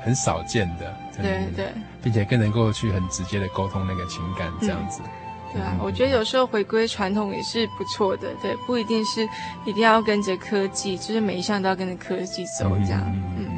[0.03, 1.67] 很少见的，对对，对，
[2.03, 5.01] 并且更能够去很直接的沟通那个情感，这样子。
[5.53, 9.29] 嗯对啊，我觉得有时候回归传统也是不错的，对，不一定是
[9.65, 13.03] 一定要跟着科技，就是每一项都要跟着科技走这样。
[13.37, 13.49] 嗯，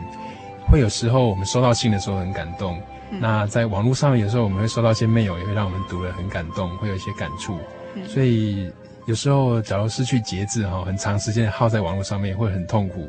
[0.70, 7.58] 会有时候我们收到信的时候很感动，嗯、那在网络上面有时候我们会收到一些 mail，也会让我们读了很感动，会有一些感触。
[7.94, 8.72] 嗯、所以
[9.04, 13.06] 有时候假如失去节制哈，很长时间耗在网络上面会很痛苦。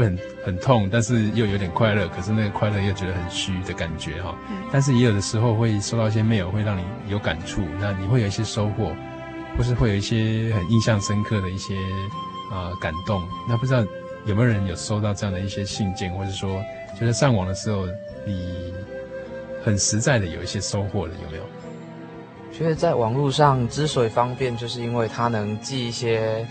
[0.00, 4.34] 会很很痛，但是又有点快乐，可是那个快乐又觉得很虚的感觉哈。
[4.50, 4.56] 嗯。
[4.72, 8.94] 但是也有的时候会收到一些 mail，会让你有感触，那你会有一些收获，
[9.58, 11.74] 或是会有一些很印象深刻的一些
[12.50, 13.22] 啊、呃、感动。
[13.46, 13.84] 那不知道
[14.24, 16.62] 有没有人有收到这样的一些信件，或者说
[16.98, 17.86] 就是上网的时候
[18.24, 18.72] 你
[19.62, 21.42] 很实在的有一些收获的，有没有？
[22.52, 26.46] 觉得在网络上之所以方便，就是因为它能寄一些。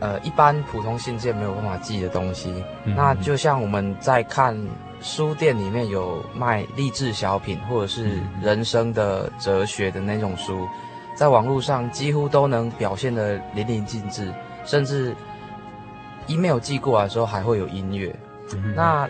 [0.00, 2.52] 呃，一般普通信件没有办法寄的东西，
[2.84, 4.56] 嗯、那就像我们在看
[5.00, 10.68] 书店里面有卖励志小品或者是人生的哲学的那种书，
[11.16, 14.32] 在网络上几乎都能表现得淋漓尽致，
[14.64, 15.12] 甚至
[16.28, 18.14] email 寄过来的时候还会有音乐。
[18.54, 19.08] 嗯、那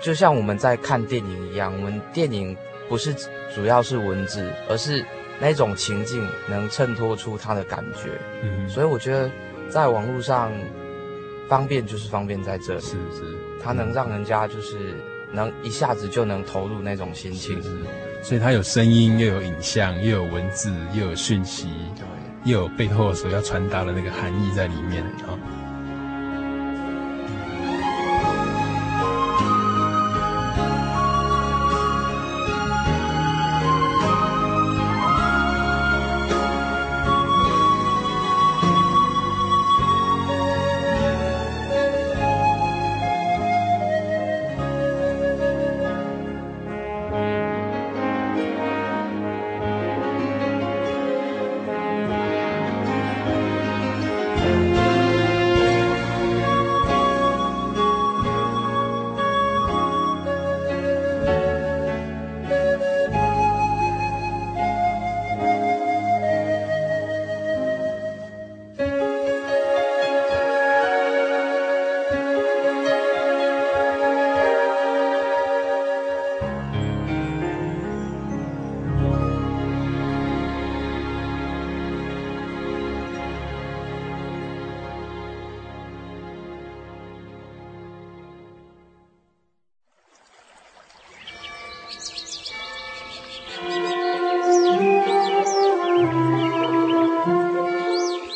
[0.00, 2.56] 就像我们在看电影一样，我们电影
[2.88, 3.12] 不是
[3.52, 5.04] 主要是文字，而是
[5.40, 8.10] 那种情境能衬托出它的感觉。
[8.42, 9.28] 嗯，所以我觉得。
[9.68, 10.52] 在网络上
[11.48, 14.94] 方便就是方便在这里，是是，它能让人家就是
[15.32, 17.70] 能一下子就能投入那种心情，是，
[18.22, 25.38] 所以它有声音，又有影像，又有文字，又有讯息，对，又有背后所要传达的那个含义在里面啊。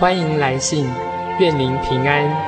[0.00, 0.88] 欢迎来信，
[1.40, 2.47] 愿您平安。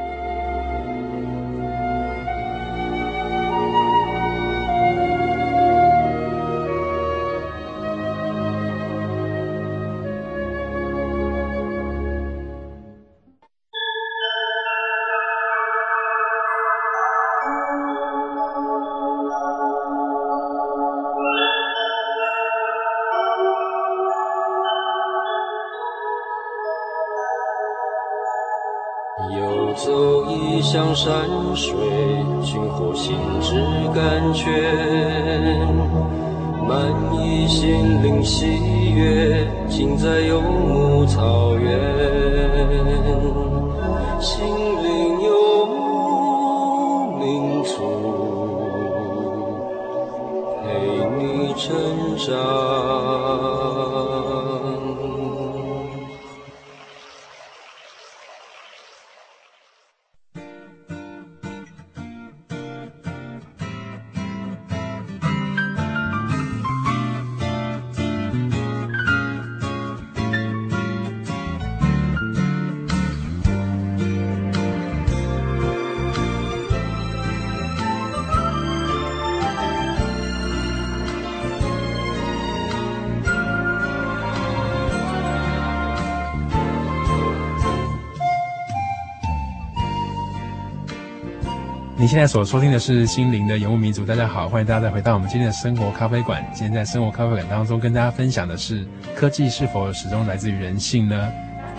[92.11, 96.45] 现在所收听的是《心灵的游牧民族》，大家好，欢迎大家再回到我们今天的生活咖啡馆。
[96.53, 98.85] 今天在生活咖啡馆当中，跟大家分享的是
[99.15, 101.31] 科技是否始终来自于人性呢？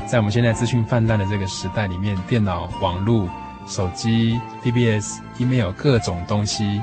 [0.06, 3.28] 在我们现在资讯泛滥的这个时代里面，电脑、网络、
[3.66, 6.80] 手机、BBS、email 各种东西，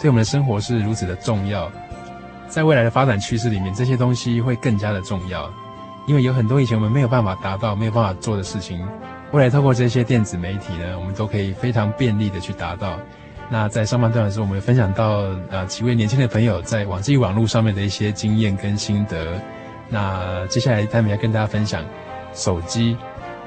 [0.00, 1.70] 对我们的生活是如此的重要。
[2.48, 5.48] 在未来的发展趋势里面，这些东西会更加的重要，
[6.08, 8.84] 因为有很多以前我们没有办法达到、没有办法做的事情。
[9.32, 12.98] 未来透过这些电子媒体呢，我们都可以非常便利的去达到。
[13.50, 19.40] 那在上半段的时候，我们分享到呃几位年轻的朋友在网际网络上面的一些经验跟心得。
[19.88, 21.84] 那接下来他们要跟大家分享
[22.32, 22.96] 手机，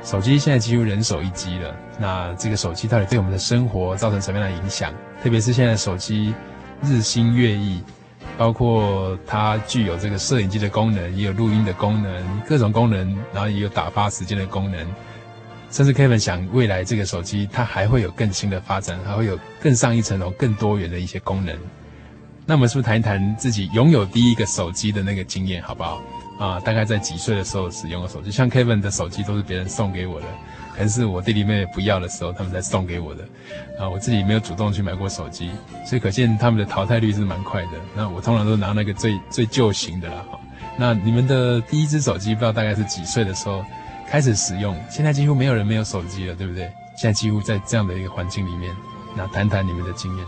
[0.04, 1.76] 手机现在几乎人手一机了。
[2.00, 4.92] 那这个手机到底对我们的生活造成什么样的影响？
[5.24, 6.34] 特别是现在手机
[6.82, 7.84] 日新月异，
[8.38, 14.80] 包括它具有这个摄影机的功能，也有录音的功能，各种功能，然后也有打发时间的功能。
[15.72, 21.58] 甚至 Kevin 想，未来这个手机它还会有更新的发展，还会有更上一层楼、更多元的一些功能。
[22.46, 26.02] 那我们是不是谈一谈自己拥有第一个手机的那个经验，好不好？
[26.38, 28.30] 啊，大概在几岁的时候使用的手机？
[28.30, 30.26] 像 Kevin 的手机都是别人送给我的，
[30.74, 33.24] 可能是我弟弟妹妹不要的时候，他们才送给我的。
[33.80, 35.52] 啊，我自己没有主动去买过手机，
[35.86, 37.72] 所以可见他们的淘汰率是蛮快的。
[37.96, 40.18] 那我通常都拿那个最最旧型的了。
[40.32, 40.40] 哈，
[40.78, 43.64] 那你们的第一只手机不知道大概是几岁的时候？
[44.12, 46.70] 开始使用，现在几乎没有人没有手机了，对不对？
[46.98, 48.76] 现在几乎在这样的一个环境里面，
[49.16, 50.26] 那谈谈你们的经验。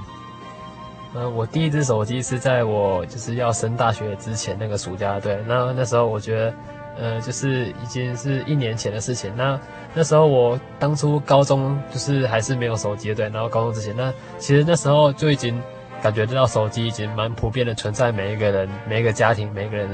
[1.13, 6.53] 呃，我第一只手机是在我就是要升大学之前那个暑假，对，那那时候我觉得，
[6.97, 9.36] 呃，就是已经是一年前的事情。
[9.36, 9.59] 那
[9.93, 15.61] 那时候我当初高中就是还是没有手机，对，然后高中之前，那其实那时候就已经
[16.01, 19.89] 感觉得到手机已经蛮普遍的存在每一个人、每一个家庭、每个人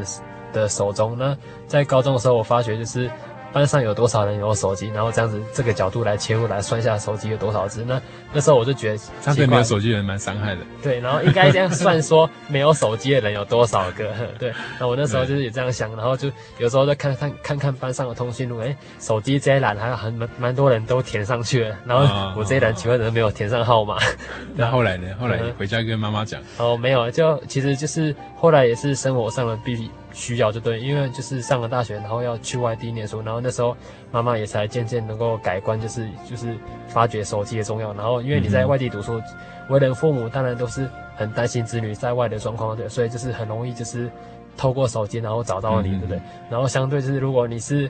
[0.53, 1.17] 的手中。
[1.17, 1.35] 那
[1.67, 3.09] 在高中的时候，我发觉就是。
[3.51, 4.87] 班上有多少人有手机？
[4.89, 7.83] 然后这样子这个角度来切入来算一下手机有多少只。
[7.83, 10.61] 那那时候我就觉得，相对没有手机的人蛮伤害的。
[10.81, 14.13] 对，然后应该这样算说没有手机的人有多少个？
[14.37, 23.97] 对，那我那时候就是也这样想，然后就有时候再看看看看班上的通讯录，哎，手机这一栏还有很蛮蛮多人都填上去了，然后我这一栏请问人没有填上号码。
[24.55, 25.07] 那后来呢？
[25.19, 26.41] 后来回家跟妈妈讲。
[26.57, 33.75] 哦，没有，就其实就是后来也是生活上的必需要，就对，因为就是上了大学，然后要去外地念书，然后那时候
[34.11, 36.57] 妈妈也才渐渐能够改观，就是就是
[36.87, 37.93] 发觉手机的重要。
[37.93, 39.21] 然后因为你在外地读书，
[39.69, 44.09] 为人父母当然都是很担心子女在外的状况，对，所以就是很容易就是
[44.57, 46.21] 透过手机然后找到你，对不对？
[46.49, 47.89] 然后相对就是如果你是。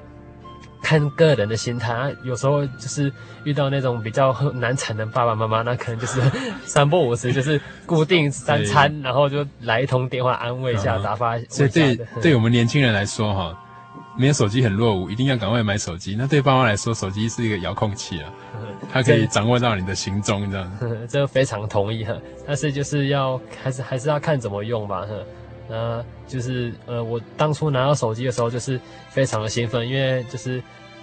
[0.81, 3.11] 看个人的心态，啊，有时候就是
[3.43, 6.21] 遇到那种比较难缠的爸爸妈妈，那可能就是
[6.65, 11.37] 三不五时，就是固定三餐，然后就来一通电话安慰一下，打发。
[11.49, 13.57] 所以对对我们年轻人来说，哈，
[14.17, 16.15] 没有手机很落伍，一定要赶快买手机。
[16.17, 18.33] 那对爸妈来说，手机是一个遥控器啊，
[18.91, 20.77] 它可以掌握到你的行踪，这样。
[21.07, 22.13] 这个非常同意哈，
[22.47, 25.07] 但是就是要还是还是要看怎么用吧，哈。
[25.69, 30.61] 那就是呃，我当初拿到手机的时候，就是非常的兴奋，因为就是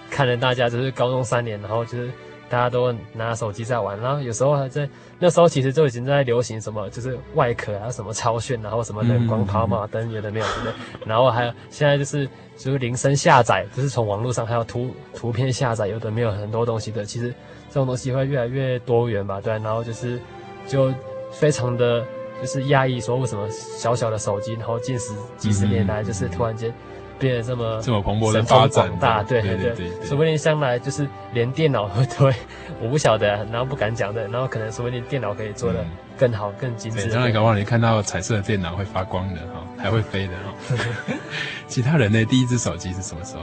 [0.09, 2.11] 看着大家就是高中三年，然后就是
[2.49, 4.87] 大家都拿手机在玩，然后有时候还在
[5.19, 10.73] 那时候其实就已经在流行什么，就是外壳啊什么超炫，然后什么冷光跑马灯有的没有的，
[11.05, 17.29] 然后还有现在就是就是铃声下载，就是从网络上还有图图片下载，有的没有很多东西的，其实
[17.69, 20.19] 这种东西会越来越多元吧，对，然后就是
[20.67, 20.93] 就
[21.31, 22.05] 非常的。
[22.41, 26.73] 就是讶异说，为什么小小的手机，然后近十几十年来，就是突然间
[27.19, 32.33] 变得这么这么蓬勃的发展，大，对对对，说不定将来就是连电脑都会，
[32.81, 35.83] 我不晓得，然后不敢讲的，然后可能说不定电脑可以做的
[36.17, 37.09] 更好、更精致。
[37.09, 40.83] 将来搞不好你看到彩色的电脑会发光的哈， 还会飞的哈。
[41.67, 42.23] 其他人呢？
[42.25, 43.41] 第一只手机是什么时候？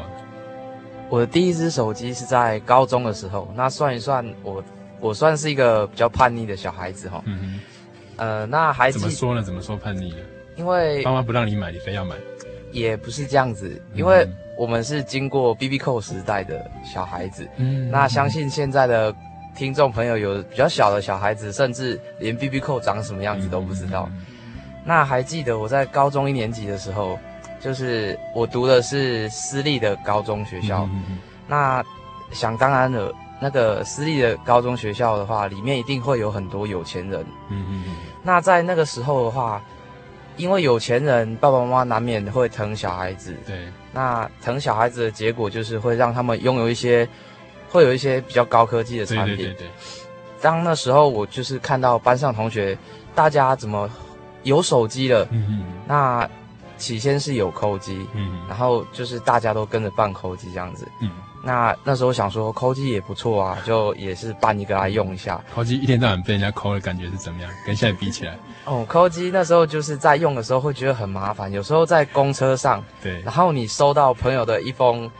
[1.11, 4.65] 我的第一只手机是在高中的时候，那算一算，我
[5.01, 7.21] 我算是一个比较叛逆的小孩子哈。
[7.27, 7.61] 嗯
[8.17, 9.43] 呃，那还怎么说呢？
[9.43, 10.19] 怎么说叛逆呢？
[10.57, 12.15] 因为爸妈不让你买，你非要买。
[12.71, 14.27] 也不是这样子，因为
[14.59, 17.49] 我们是经过 BB 扣时代的小孩子。
[17.57, 19.15] 嗯，那相信现在的
[19.57, 24.09] 听众朋友有比较小的小孩子，甚至连 BB 扣长什么样子都不知道。
[24.13, 24.25] 嗯、
[24.85, 27.19] 那还记得我在高中一年级的时候，
[27.61, 30.89] 就是我读的是私立的高中学校。
[31.47, 31.85] 那
[32.33, 33.13] 想当然了。
[33.41, 37.21] 那个私立的高中学校的话，里面一定会有很多有钱人。
[37.51, 37.97] 嗯嗯嗯。
[38.23, 39.63] 那在那个时候的话，
[40.37, 43.37] 因为有钱人爸爸妈妈难免会疼小孩子。
[43.47, 43.69] 对。
[43.93, 47.07] 那疼小孩子的结果就是会让他们拥有一些，
[47.69, 49.37] 会有一些比较高科技的产品。
[49.37, 49.71] 对对对对。
[50.41, 52.77] 当那时候我就是看到班上同学，
[53.15, 53.91] 大家怎么
[54.43, 55.27] 有手机了？
[55.31, 55.65] 嗯嗯。
[55.87, 56.29] 那
[56.77, 60.89] 起先是有扣机，嗯，然后就是大家都跟着办扣机这样子。
[61.01, 61.11] 嗯。
[61.45, 65.39] 那那时候想说抠机也不错啊，就也是办一个来用一下。
[65.55, 67.51] 抠机一天到晚被人家抠的感觉是怎么样？
[67.67, 68.37] 跟现在比起来？
[68.65, 75.11] 哦，抠机那时候就是在用的时候会觉得很麻烦，有时候在公车上，对，然后你收到朋友的一封，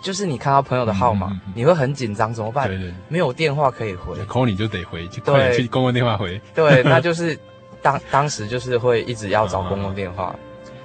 [0.00, 2.66] 就是你看到朋友的号码，嗯嗯嗯、你会很紧张，怎么办？
[2.66, 6.40] 对对，没有电话可以回，抠你就得回，就快点去公共电话回。
[6.54, 7.38] 对， 那就是
[7.82, 10.34] 当当时就是会一直要找公共电话。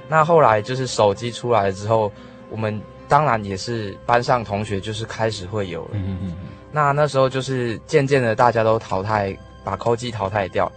[0.10, 2.12] 那后来就是手机出来之后，
[2.50, 2.82] 我们。
[3.10, 5.91] 当然也是班上同学，就是开始会有了。
[5.93, 6.36] 嗯嗯嗯。
[6.72, 10.72] 那那时候就是渐渐的，大家都淘汰，把抠机淘汰掉。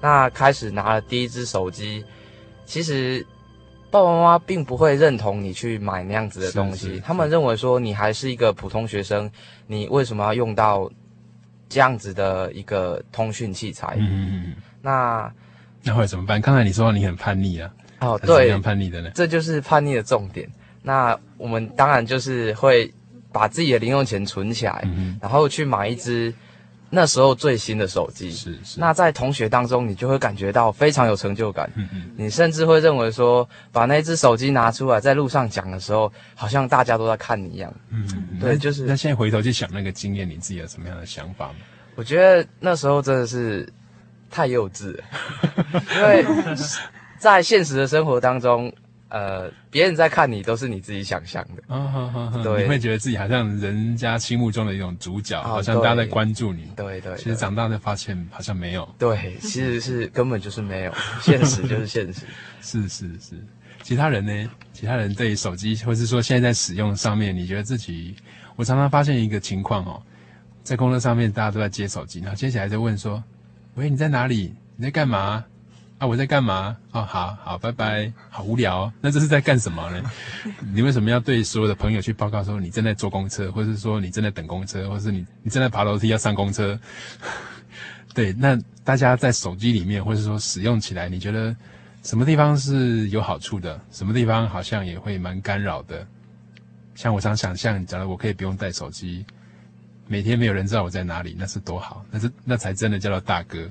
[0.00, 2.04] 那开始拿了第一只手机，
[2.66, 3.24] 其实
[3.90, 9.30] 爸爸妈妈并不会认同你去买那样子的东西，他们认为说你还是一个普通学生，
[9.66, 10.90] 你为什么要用到
[11.68, 13.94] 这样子的一个通讯器材？
[13.98, 14.54] 嗯嗯嗯。
[14.82, 15.32] 那
[15.82, 16.40] 那会怎么办？
[16.40, 17.70] 刚才你说你很叛逆啊。
[18.00, 19.10] 哦，对，很叛逆的呢。
[19.14, 20.50] 这就是叛逆的重点。
[20.86, 22.88] 那我们当然就是会
[23.32, 26.32] 把自己的零用钱存起来，嗯、然后去买一支
[26.90, 28.30] 那时候最新的手机。
[28.30, 28.78] 是是。
[28.78, 31.68] 那在同学当中，你就会感觉到非常有成就感。
[31.74, 32.10] 嗯嗯。
[32.16, 37.74] 你甚至会认为说，把那只手机拿出来在路上讲的时候，好像大家都在看你一样。
[37.90, 38.38] 嗯嗯。
[38.38, 38.84] 对，就是。
[38.84, 41.54] 那现在回头去想那个经验，你自己有什么样的想法吗？
[41.96, 43.68] 我觉得那时候真的是
[44.30, 45.04] 太幼稚了，
[45.96, 46.24] 因为
[47.18, 48.72] 在现实的生活当中。
[49.08, 57.16] 呃，别人在看你都是你自己想象的，嗯哼哼哼，对，你会觉得自己好像人家心目中的一种主角，哦、好像大家在关注你，对对，对。
[57.16, 62.22] 其实长大才发现好像没有，对，其实是根本就是没有， 现实就是现实，
[62.60, 63.36] 是是是。
[63.82, 64.50] 其他人呢？
[64.72, 68.16] 其他人对手机，或是说现在在使用上面，你觉得自己？
[68.56, 70.02] 我常常发现一个情况哦，
[70.64, 73.22] 在工作上面大家都在接手机，然后接起来就问说
[73.76, 74.52] ：“喂，你在哪里？
[74.74, 75.44] 你在干嘛？”
[75.98, 76.76] 啊，我在干嘛？
[76.92, 78.12] 哦，好好，拜拜。
[78.28, 80.10] 好无聊哦，那这是在干什么呢？
[80.74, 86.78] 你为什么要对所有的朋友去报告说你正在坐公车，或者是说你正在等公车，或者是你你正在爬楼梯要上公车？
[88.12, 91.56] 对，那大家在手机里面，或者说使用起来，你觉得
[92.02, 93.80] 什么地方是有好处的？
[93.90, 96.06] 什么地方好像也会蛮干扰的？
[96.94, 99.24] 像我常想象，假如我可以不用带手机，
[100.06, 103.66] 每天没有人知道我在哪里，那是多好，那是那才真的叫做大哥。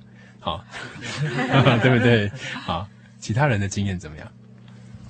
[0.45, 0.63] 好，
[1.81, 2.29] 对不对？
[2.63, 2.87] 好，
[3.19, 4.27] 其他人的经验怎么样？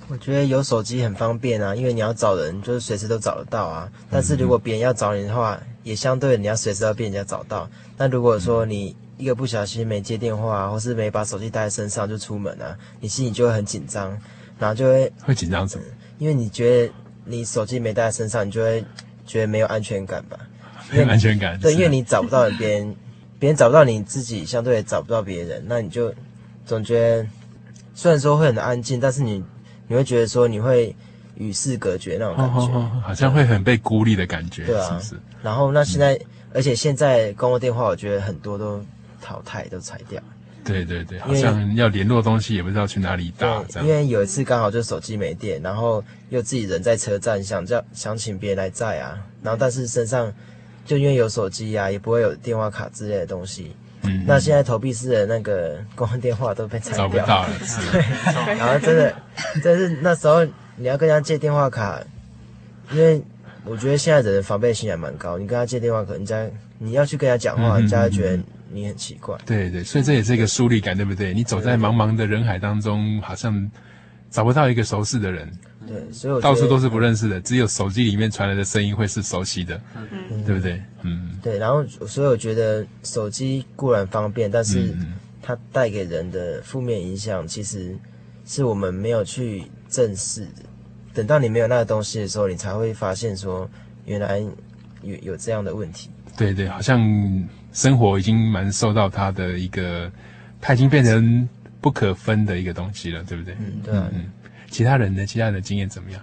[0.08, 3.86] 我觉得有手机很方便啊，因为你要找人就是随时都找得到啊。
[4.10, 7.68] 但是如果别人要找你的话，也相对你要随时要被人家找到。
[7.98, 14.10] 那如果说你一个不小心没接电话，或是没把手机带在身上就出门啊，你心里就会很紧张，
[14.58, 15.84] 然后就会会紧张什么？
[16.18, 16.92] 因为你觉得
[17.26, 18.82] 你手机没带在身上，你就会
[19.26, 20.38] 觉得没有安全感吧？
[20.90, 21.58] 没有安全感。
[21.60, 22.96] 对，因为你找不到别人，
[23.38, 26.14] 别人找不到你自己，相对也找不到别人，那你就
[26.64, 27.26] 总觉得
[27.94, 29.44] 虽然说会很安静，但是你。
[29.88, 30.92] 你会觉得说你会
[31.36, 35.20] 与世隔绝那种感觉，哦哦哦、好像会很被孤立的感觉，对啊，是不是？
[35.44, 36.20] 然后那现在，嗯、
[36.54, 38.84] 而且现在公共电话，我觉得很多都
[39.22, 40.20] 淘汰，都裁掉。
[40.64, 43.64] 对对对，好像要联络东西也不知道去哪里打。
[43.80, 50.34] 因为有一次刚好就手机没电，然后又自己人在车站，想叫想请别人来载啊，然后但是身上
[50.86, 53.74] 就因为有手机啊，也不会有电话卡之类的东西。
[54.02, 57.48] 嗯，那现在投币式的那个公用电话都被拆掉了，找不到了，
[57.92, 58.00] 对，
[58.56, 59.14] 然后真的，
[59.64, 60.44] 但是那时候
[60.76, 62.00] 你要跟人家借电话卡，
[62.92, 63.20] 因为
[63.64, 66.46] 我觉得现在人的防备心还蛮高，你跟他借电话卡，人家
[66.78, 69.36] 你要去跟他讲话，人家会觉得你很奇怪。
[69.44, 71.34] 对对，所以这也是一个疏离感，对不对？
[71.34, 73.70] 你走在茫茫的人海当中，好像
[74.30, 75.50] 找不到一个熟悉的人。
[75.86, 80.82] 对，所以到处都是不认识的，只有手机里面传来的声音会是熟悉的，嗯，对不对？
[81.02, 81.58] 嗯，对。
[81.58, 84.94] 然后，所以我觉得手机固然方便，但是
[85.40, 87.96] 它带给人的负面影响，其实
[88.44, 90.62] 是我们没有去正视的。
[91.14, 93.68] 等到你没有那个东西的时候，你才会发现说，
[94.04, 94.38] 原来
[95.02, 96.10] 有有这样的问题。
[96.36, 97.00] 对对，好像
[97.72, 100.10] 生活已经蛮受到它的一个，
[100.60, 101.48] 它已经变成
[101.80, 103.54] 不可分的一个东西了，对不对？
[103.60, 104.10] 嗯，对啊。
[104.12, 104.26] 嗯。
[104.76, 105.24] 其他人呢？
[105.24, 106.22] 其他人的经验怎么样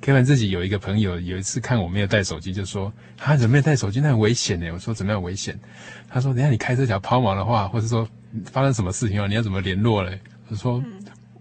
[0.00, 4.00] ？Kevin 自己有一个朋友，有一次看我没有带手机，就说：“他怎么没有带手机？
[4.00, 5.58] 那很危险呢。”我说：“怎么样危险？”
[6.08, 8.08] 他说：“等下你开车想抛锚的话，或者说
[8.44, 10.80] 发生什么事情了，你要怎么联络嘞？”我说：“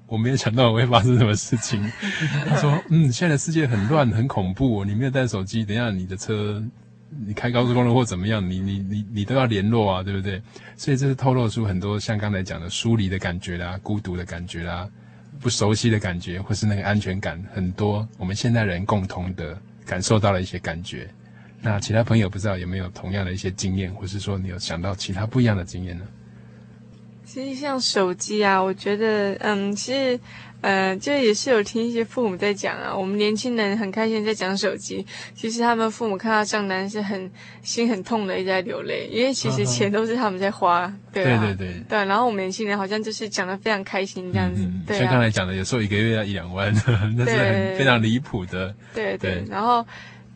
[0.09, 1.79] 我没有想到我会发生什么事情。”
[2.49, 4.83] 他说：“嗯，现在的世界很乱，很恐怖。
[4.83, 6.63] 你没有带手机，等下你的车，
[7.27, 10.41] 你开高速公路或怎么样，你你你你都要联络啊，对不对？
[10.75, 14.89] 所以这是透露出很多像刚才讲的疏离的感觉啦，孤独的感觉啦。”
[15.39, 21.09] 不熟悉的感觉，或是那个安全感，很多我们现代人共同的感受到了一些感觉。
[21.61, 26.05] 那其他朋友不知道有没有同样的一些经验，或是说你有想到其他不一样的经验呢？
[27.25, 30.19] 其实像手机啊，我觉得，嗯，其实。
[30.61, 37.31] 呃，就也是有听一些父母在讲啊，我们年轻人很开心在讲手机，其实他们父母看到账单是很
[37.63, 42.05] 心很痛的，一直在流泪，因为其实钱都是他们在花，啊、对啊，对对对，对。
[42.05, 44.99] 然后我们年轻人好像就是讲的非常开心这样子，嗯、对、啊。
[44.99, 46.73] 像刚才讲的，有时候一个月要一两万，
[47.17, 49.45] 那是很非常离谱的，对对，对。
[49.49, 49.85] 然后。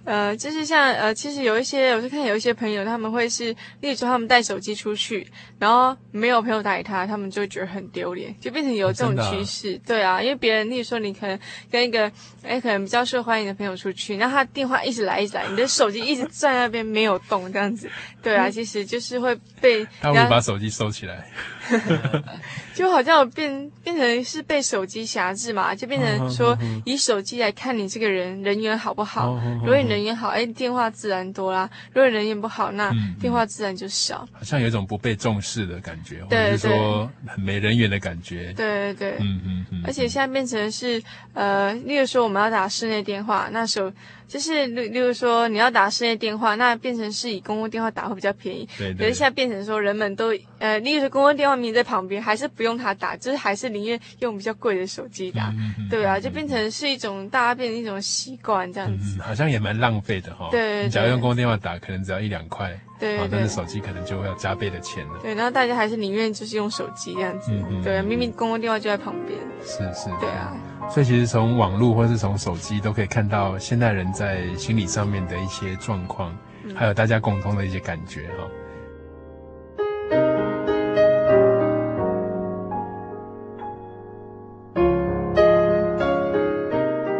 [0.05, 5.25] 呃，就是像呃，其实有一些，我就看有一些朋友，他们会是，例如说他们带手机出去，
[5.57, 9.79] 然后没有朋友打给他，他们就会觉得很丢脸，就变成有这种趋势。
[9.85, 11.39] 对啊，因为别人，例如说你可能
[11.71, 12.11] 跟一个，
[12.43, 17.89] 哎，可能比较受欢迎的朋友出去，然后他电话一直来一直来，你的手机一直在那边没有动，这样子，
[18.21, 21.29] 对啊，其实就是会被他会把手机收起来。
[22.73, 29.39] 就好像变变成是被手机挟制嘛，就变成说以手机来看你这个人人缘好不好。
[29.61, 34.27] 如果你人缘好，哎，电话自然多啦；如果人缘不好，那电话自然就少。
[34.31, 38.53] 好像有一种不被重视的感觉，或者是说很没人缘的感觉。
[38.53, 39.83] 对对对，嗯嗯嗯。
[39.85, 41.01] 而且现在变成是
[41.33, 43.91] 呃，例如说我们要打室内电话，那时候。
[44.33, 48.67] 就是例例如说你要打室内电话，那变成是以公共电话打会比较便宜。
[48.79, 48.97] 对，对，对。
[48.97, 55.53] 可是现在变成说人们都呃，例如说公共电话明明在旁边，还是不用它打，就是还是宁愿用比较贵的手机打。
[55.87, 59.17] 对啊，就变成是一种大家变成一种习惯这样子。
[59.17, 60.47] 嗯，好像也蛮浪费的哈。
[60.49, 60.83] 对，对，对。
[60.85, 62.75] 你假如用公共电话打，可能只要一两块。
[62.99, 65.13] 对，对，对，但是手机可能就会要加倍的钱了。
[65.21, 67.51] 对，然后大家还是宁愿就是用手机这样子。
[67.51, 67.83] 嗯嗯。
[67.83, 69.39] 对，明明公共电话就在旁边。
[69.61, 70.09] 是是。
[70.19, 70.55] 对啊。
[70.89, 76.37] 所以其实从网络或是从手机都可以看到现代人在心理上面的一些状况，
[76.75, 78.47] 还有大家共通的一些感觉哈。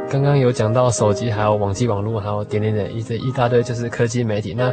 [0.09, 4.53] 刚刚有讲到手机，还有网际网络，还有点点点一这一大堆，就是科技媒体。
[4.53, 4.71] 那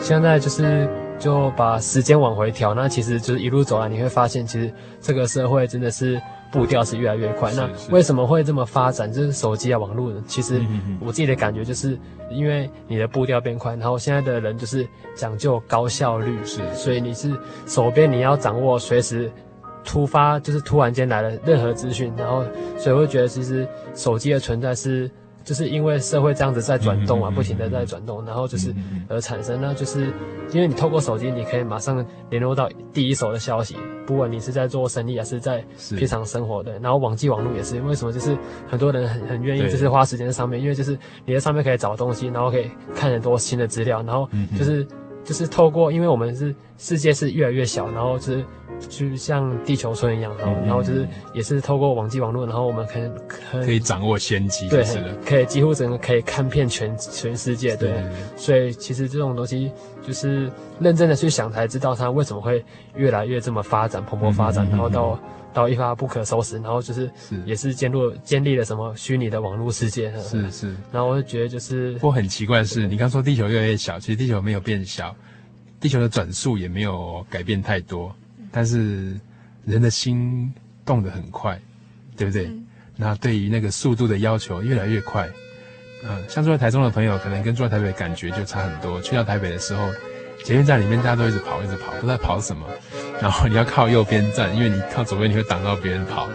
[0.00, 0.88] 现在就是
[1.18, 6.20] 就把时间往回调，那其实就是一路走来，你会发现，其实这个社会真的是。
[6.52, 9.10] 步调是越来越快，那为什么会这么发展？
[9.10, 10.22] 就是手机啊，网络呢？
[10.26, 10.60] 其实
[11.00, 11.98] 我自己的感觉就是，
[12.30, 17.34] 因为你的步调变快，然后现在的人就是讲究高效率，是，所以你是
[17.64, 19.32] 手边你要掌握随时
[19.82, 22.44] 突发，就是突然间来了任何资讯，然后
[22.76, 25.10] 所以我会觉得其实手机的存在是
[25.44, 28.74] 就是因为社会这样子在转动啊，不停的在转动，然后就是
[29.08, 30.12] 而产生呢，就是
[30.52, 33.76] 因为你透过手机，你可以马上联络到第一手的消息，
[34.06, 35.64] 不管你是在做生意还是在
[35.96, 38.36] 平常生活的，然后网际网络也是，为什么就是
[38.68, 44.28] 很多人很很愿意就是花时间在上面，因为就是你在上面可以找东西，然后可以看很多新的资料，然后
[44.58, 44.86] 就是
[45.24, 48.44] 就是透过，因为我们是世界是越来越小，然后就是。
[48.88, 53.10] 就像地球村一样，然后、嗯、然后就是也是透过网际网络，然后我们可以
[53.64, 57.94] 可以掌握先机，对，是可以几乎整个可以看遍全全世界，对。
[58.36, 59.70] 所以其实这种东西
[60.06, 62.64] 就是认真的去想才知道它为什么会
[62.94, 67.10] 越来越这么发展蓬勃发展，嗯、然后到、嗯、到一发不可收拾，然后就是
[67.44, 70.74] 也是建立建立了什么虚拟的网络世界，是是。
[70.90, 75.14] 然后我就觉得就是，不过很奇怪的是，你刚说地球越来越小，其实地球没有变小，
[75.80, 78.14] 地球的转速也没有改变太多，
[78.52, 79.18] 但是。
[79.64, 80.52] 人的心
[80.84, 81.56] 动得很快，
[82.16, 82.46] 对不对？
[82.46, 85.24] 嗯、那对于那个速度的要求越来越快，
[86.02, 89.00] 嗯、呃，像住在台中的朋友，可能跟住在台北感觉就差很多。
[89.02, 89.88] 去到台北的时候，
[90.42, 92.66] 捷运站里面大家都一直跑，一直跑，不知道跑什么。
[93.20, 96.28] 然后你要靠右边站，因为你靠左边你会挡到别人跑，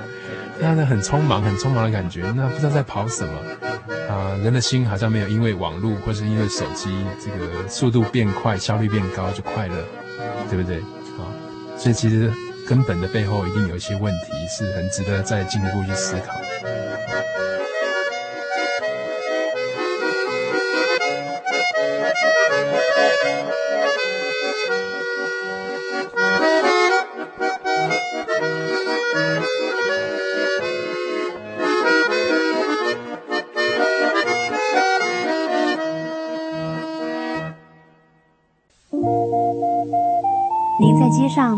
[0.57, 2.31] 那那很匆忙，很匆忙的感觉。
[2.31, 3.33] 那不知道在跑什么
[4.07, 4.37] 啊、呃？
[4.37, 6.89] 人的心好像没有因为网络或是因为手机
[7.19, 9.83] 这个速度变快、效率变高就快乐，
[10.49, 10.81] 对不对？
[11.77, 12.31] 所以其实。
[12.67, 16.33] 根本的背后一定有一些问题，是很值得再进一步去思考。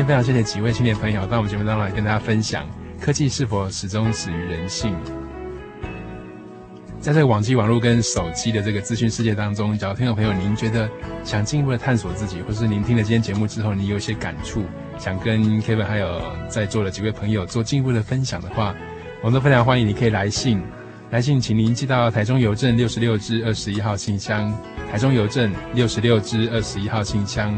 [0.00, 2.66] 天非常谢谢几位青年朋友到我们节目当中来跟大家分享，
[2.98, 4.96] 科技是否始终始于人性？
[6.98, 10.88] 在这个网际网络跟手机的这个资讯世界当中，假如听众朋友您觉得
[11.22, 14.64] 想进一步的探索自己，或是您听了今天节目之后，你有一些感触，
[14.98, 18.74] 想跟 Kevin 还有在座的几位朋友做进一步的分享的话，
[19.20, 20.62] 我们都非常欢迎，你可以来信。
[21.10, 24.56] 来信，请您寄到台中邮政六十六支二十一号信箱，
[24.92, 27.52] 台中邮政六十六支二十一号信箱。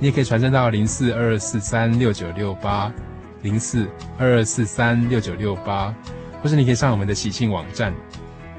[0.00, 2.92] 你也可以传真到零四二二四三六九六八，
[3.42, 3.86] 零四
[4.18, 5.94] 二二四三六九六八，
[6.42, 7.94] 或是你可以上我们的喜信网站。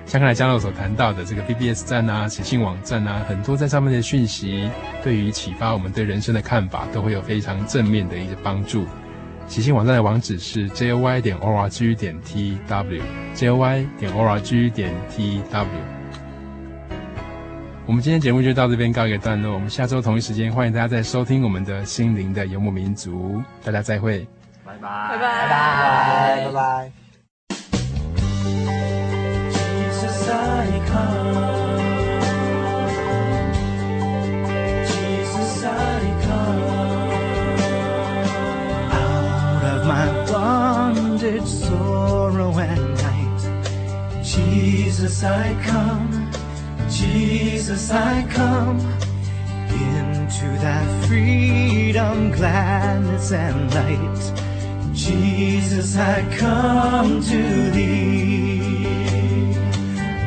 [0.05, 4.69] 像刚才嘉乐所谈到的这个 BBS 站啊，喜信网站啊，很多在上面的讯息，
[5.03, 8.85] 对于启发我们对人生的看法，都会有非常正面的一些帮助。
[9.47, 15.65] 喜信网站的网址是 joy 点 org 点 tw，joy 点 org 点 tw。
[17.85, 24.27] 我们今天节目就到这边告一个段落，我们下周同一时间欢迎大家再收听我们的心灵的游牧民族，大家再会，
[24.65, 26.91] 拜拜，拜拜，拜拜，拜拜。
[44.23, 46.31] Jesus, I come.
[46.89, 48.79] Jesus, I come
[49.69, 54.93] into that freedom, gladness, and light.
[54.93, 58.85] Jesus, I come to thee.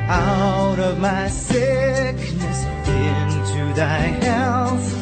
[0.07, 4.95] Out of my sickness into thy health,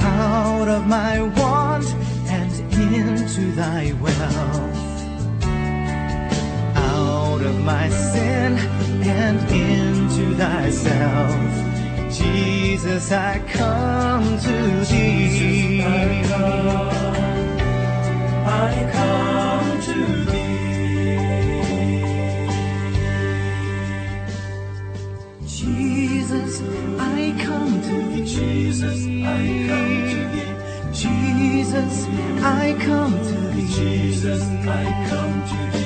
[0.00, 1.86] out of my want
[2.28, 4.83] and into thy wealth
[7.34, 8.56] out of my sin
[9.02, 11.32] and into thyself.
[12.12, 15.82] Jesus, I come to thee.
[15.82, 16.88] I come,
[18.46, 19.96] I come to
[20.30, 20.54] thee.
[25.44, 26.62] Jesus,
[27.00, 28.24] I come to thee.
[28.24, 30.52] Jesus, I come to thee.
[30.92, 31.94] Jesus,
[32.42, 33.68] I come to thee.
[33.74, 35.83] Jesus, I come to thee.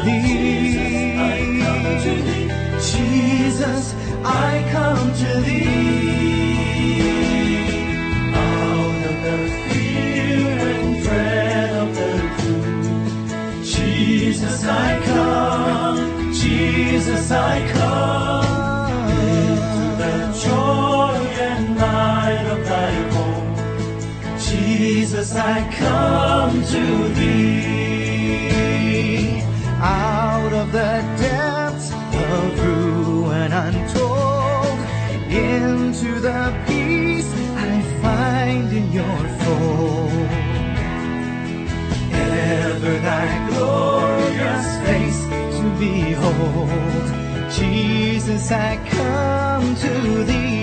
[0.00, 2.48] Jesus, I come to thee.
[2.80, 6.88] Jesus, I come to thee.
[8.34, 9.36] Out of the
[9.68, 12.10] fear and dread of the.
[13.62, 16.32] Jesus, I come.
[16.32, 19.10] Jesus, I come.
[19.10, 21.16] Into the joy
[21.48, 23.54] and light of thy home.
[24.38, 26.82] Jesus, I come to
[27.14, 27.91] thee.
[29.84, 34.78] Out of the depths of ruin untold,
[35.28, 40.30] into the peace I find in your fold.
[42.12, 45.20] Ever thy glorious face
[45.58, 47.50] to behold.
[47.50, 50.61] Jesus, I come to thee.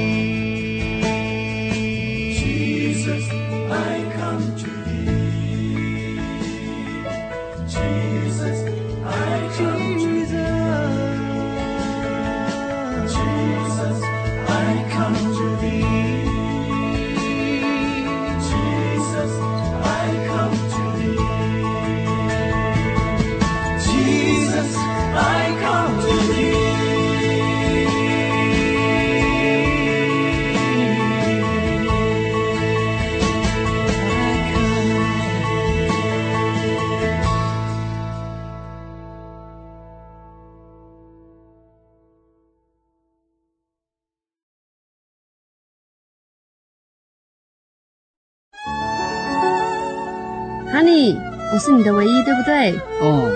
[52.60, 52.76] 对？
[53.01, 53.32] 哦，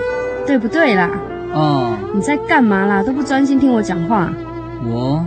[0.46, 1.10] 对不对啦？
[1.52, 3.02] 哦，你在干嘛啦？
[3.02, 4.30] 都不专心听我讲话。
[4.84, 5.24] 我，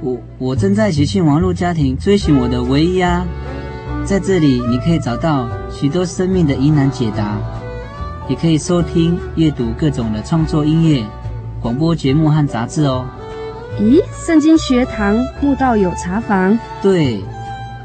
[0.00, 3.24] 我，我正在喜讯网络家庭追寻我的唯一啊！
[4.04, 7.38] 在这里，你可以找到许多生命的疑难解答，
[8.28, 11.04] 也可以收听、阅读各种的创作音乐、
[11.60, 13.04] 广播节目和杂志哦。
[13.78, 16.58] 咦，圣经学堂慕道友茶房？
[16.82, 17.20] 对，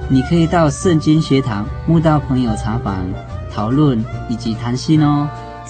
[0.09, 3.05] 你可以到圣经学堂慕道朋友茶房
[3.53, 5.27] 讨论以及谈心哦。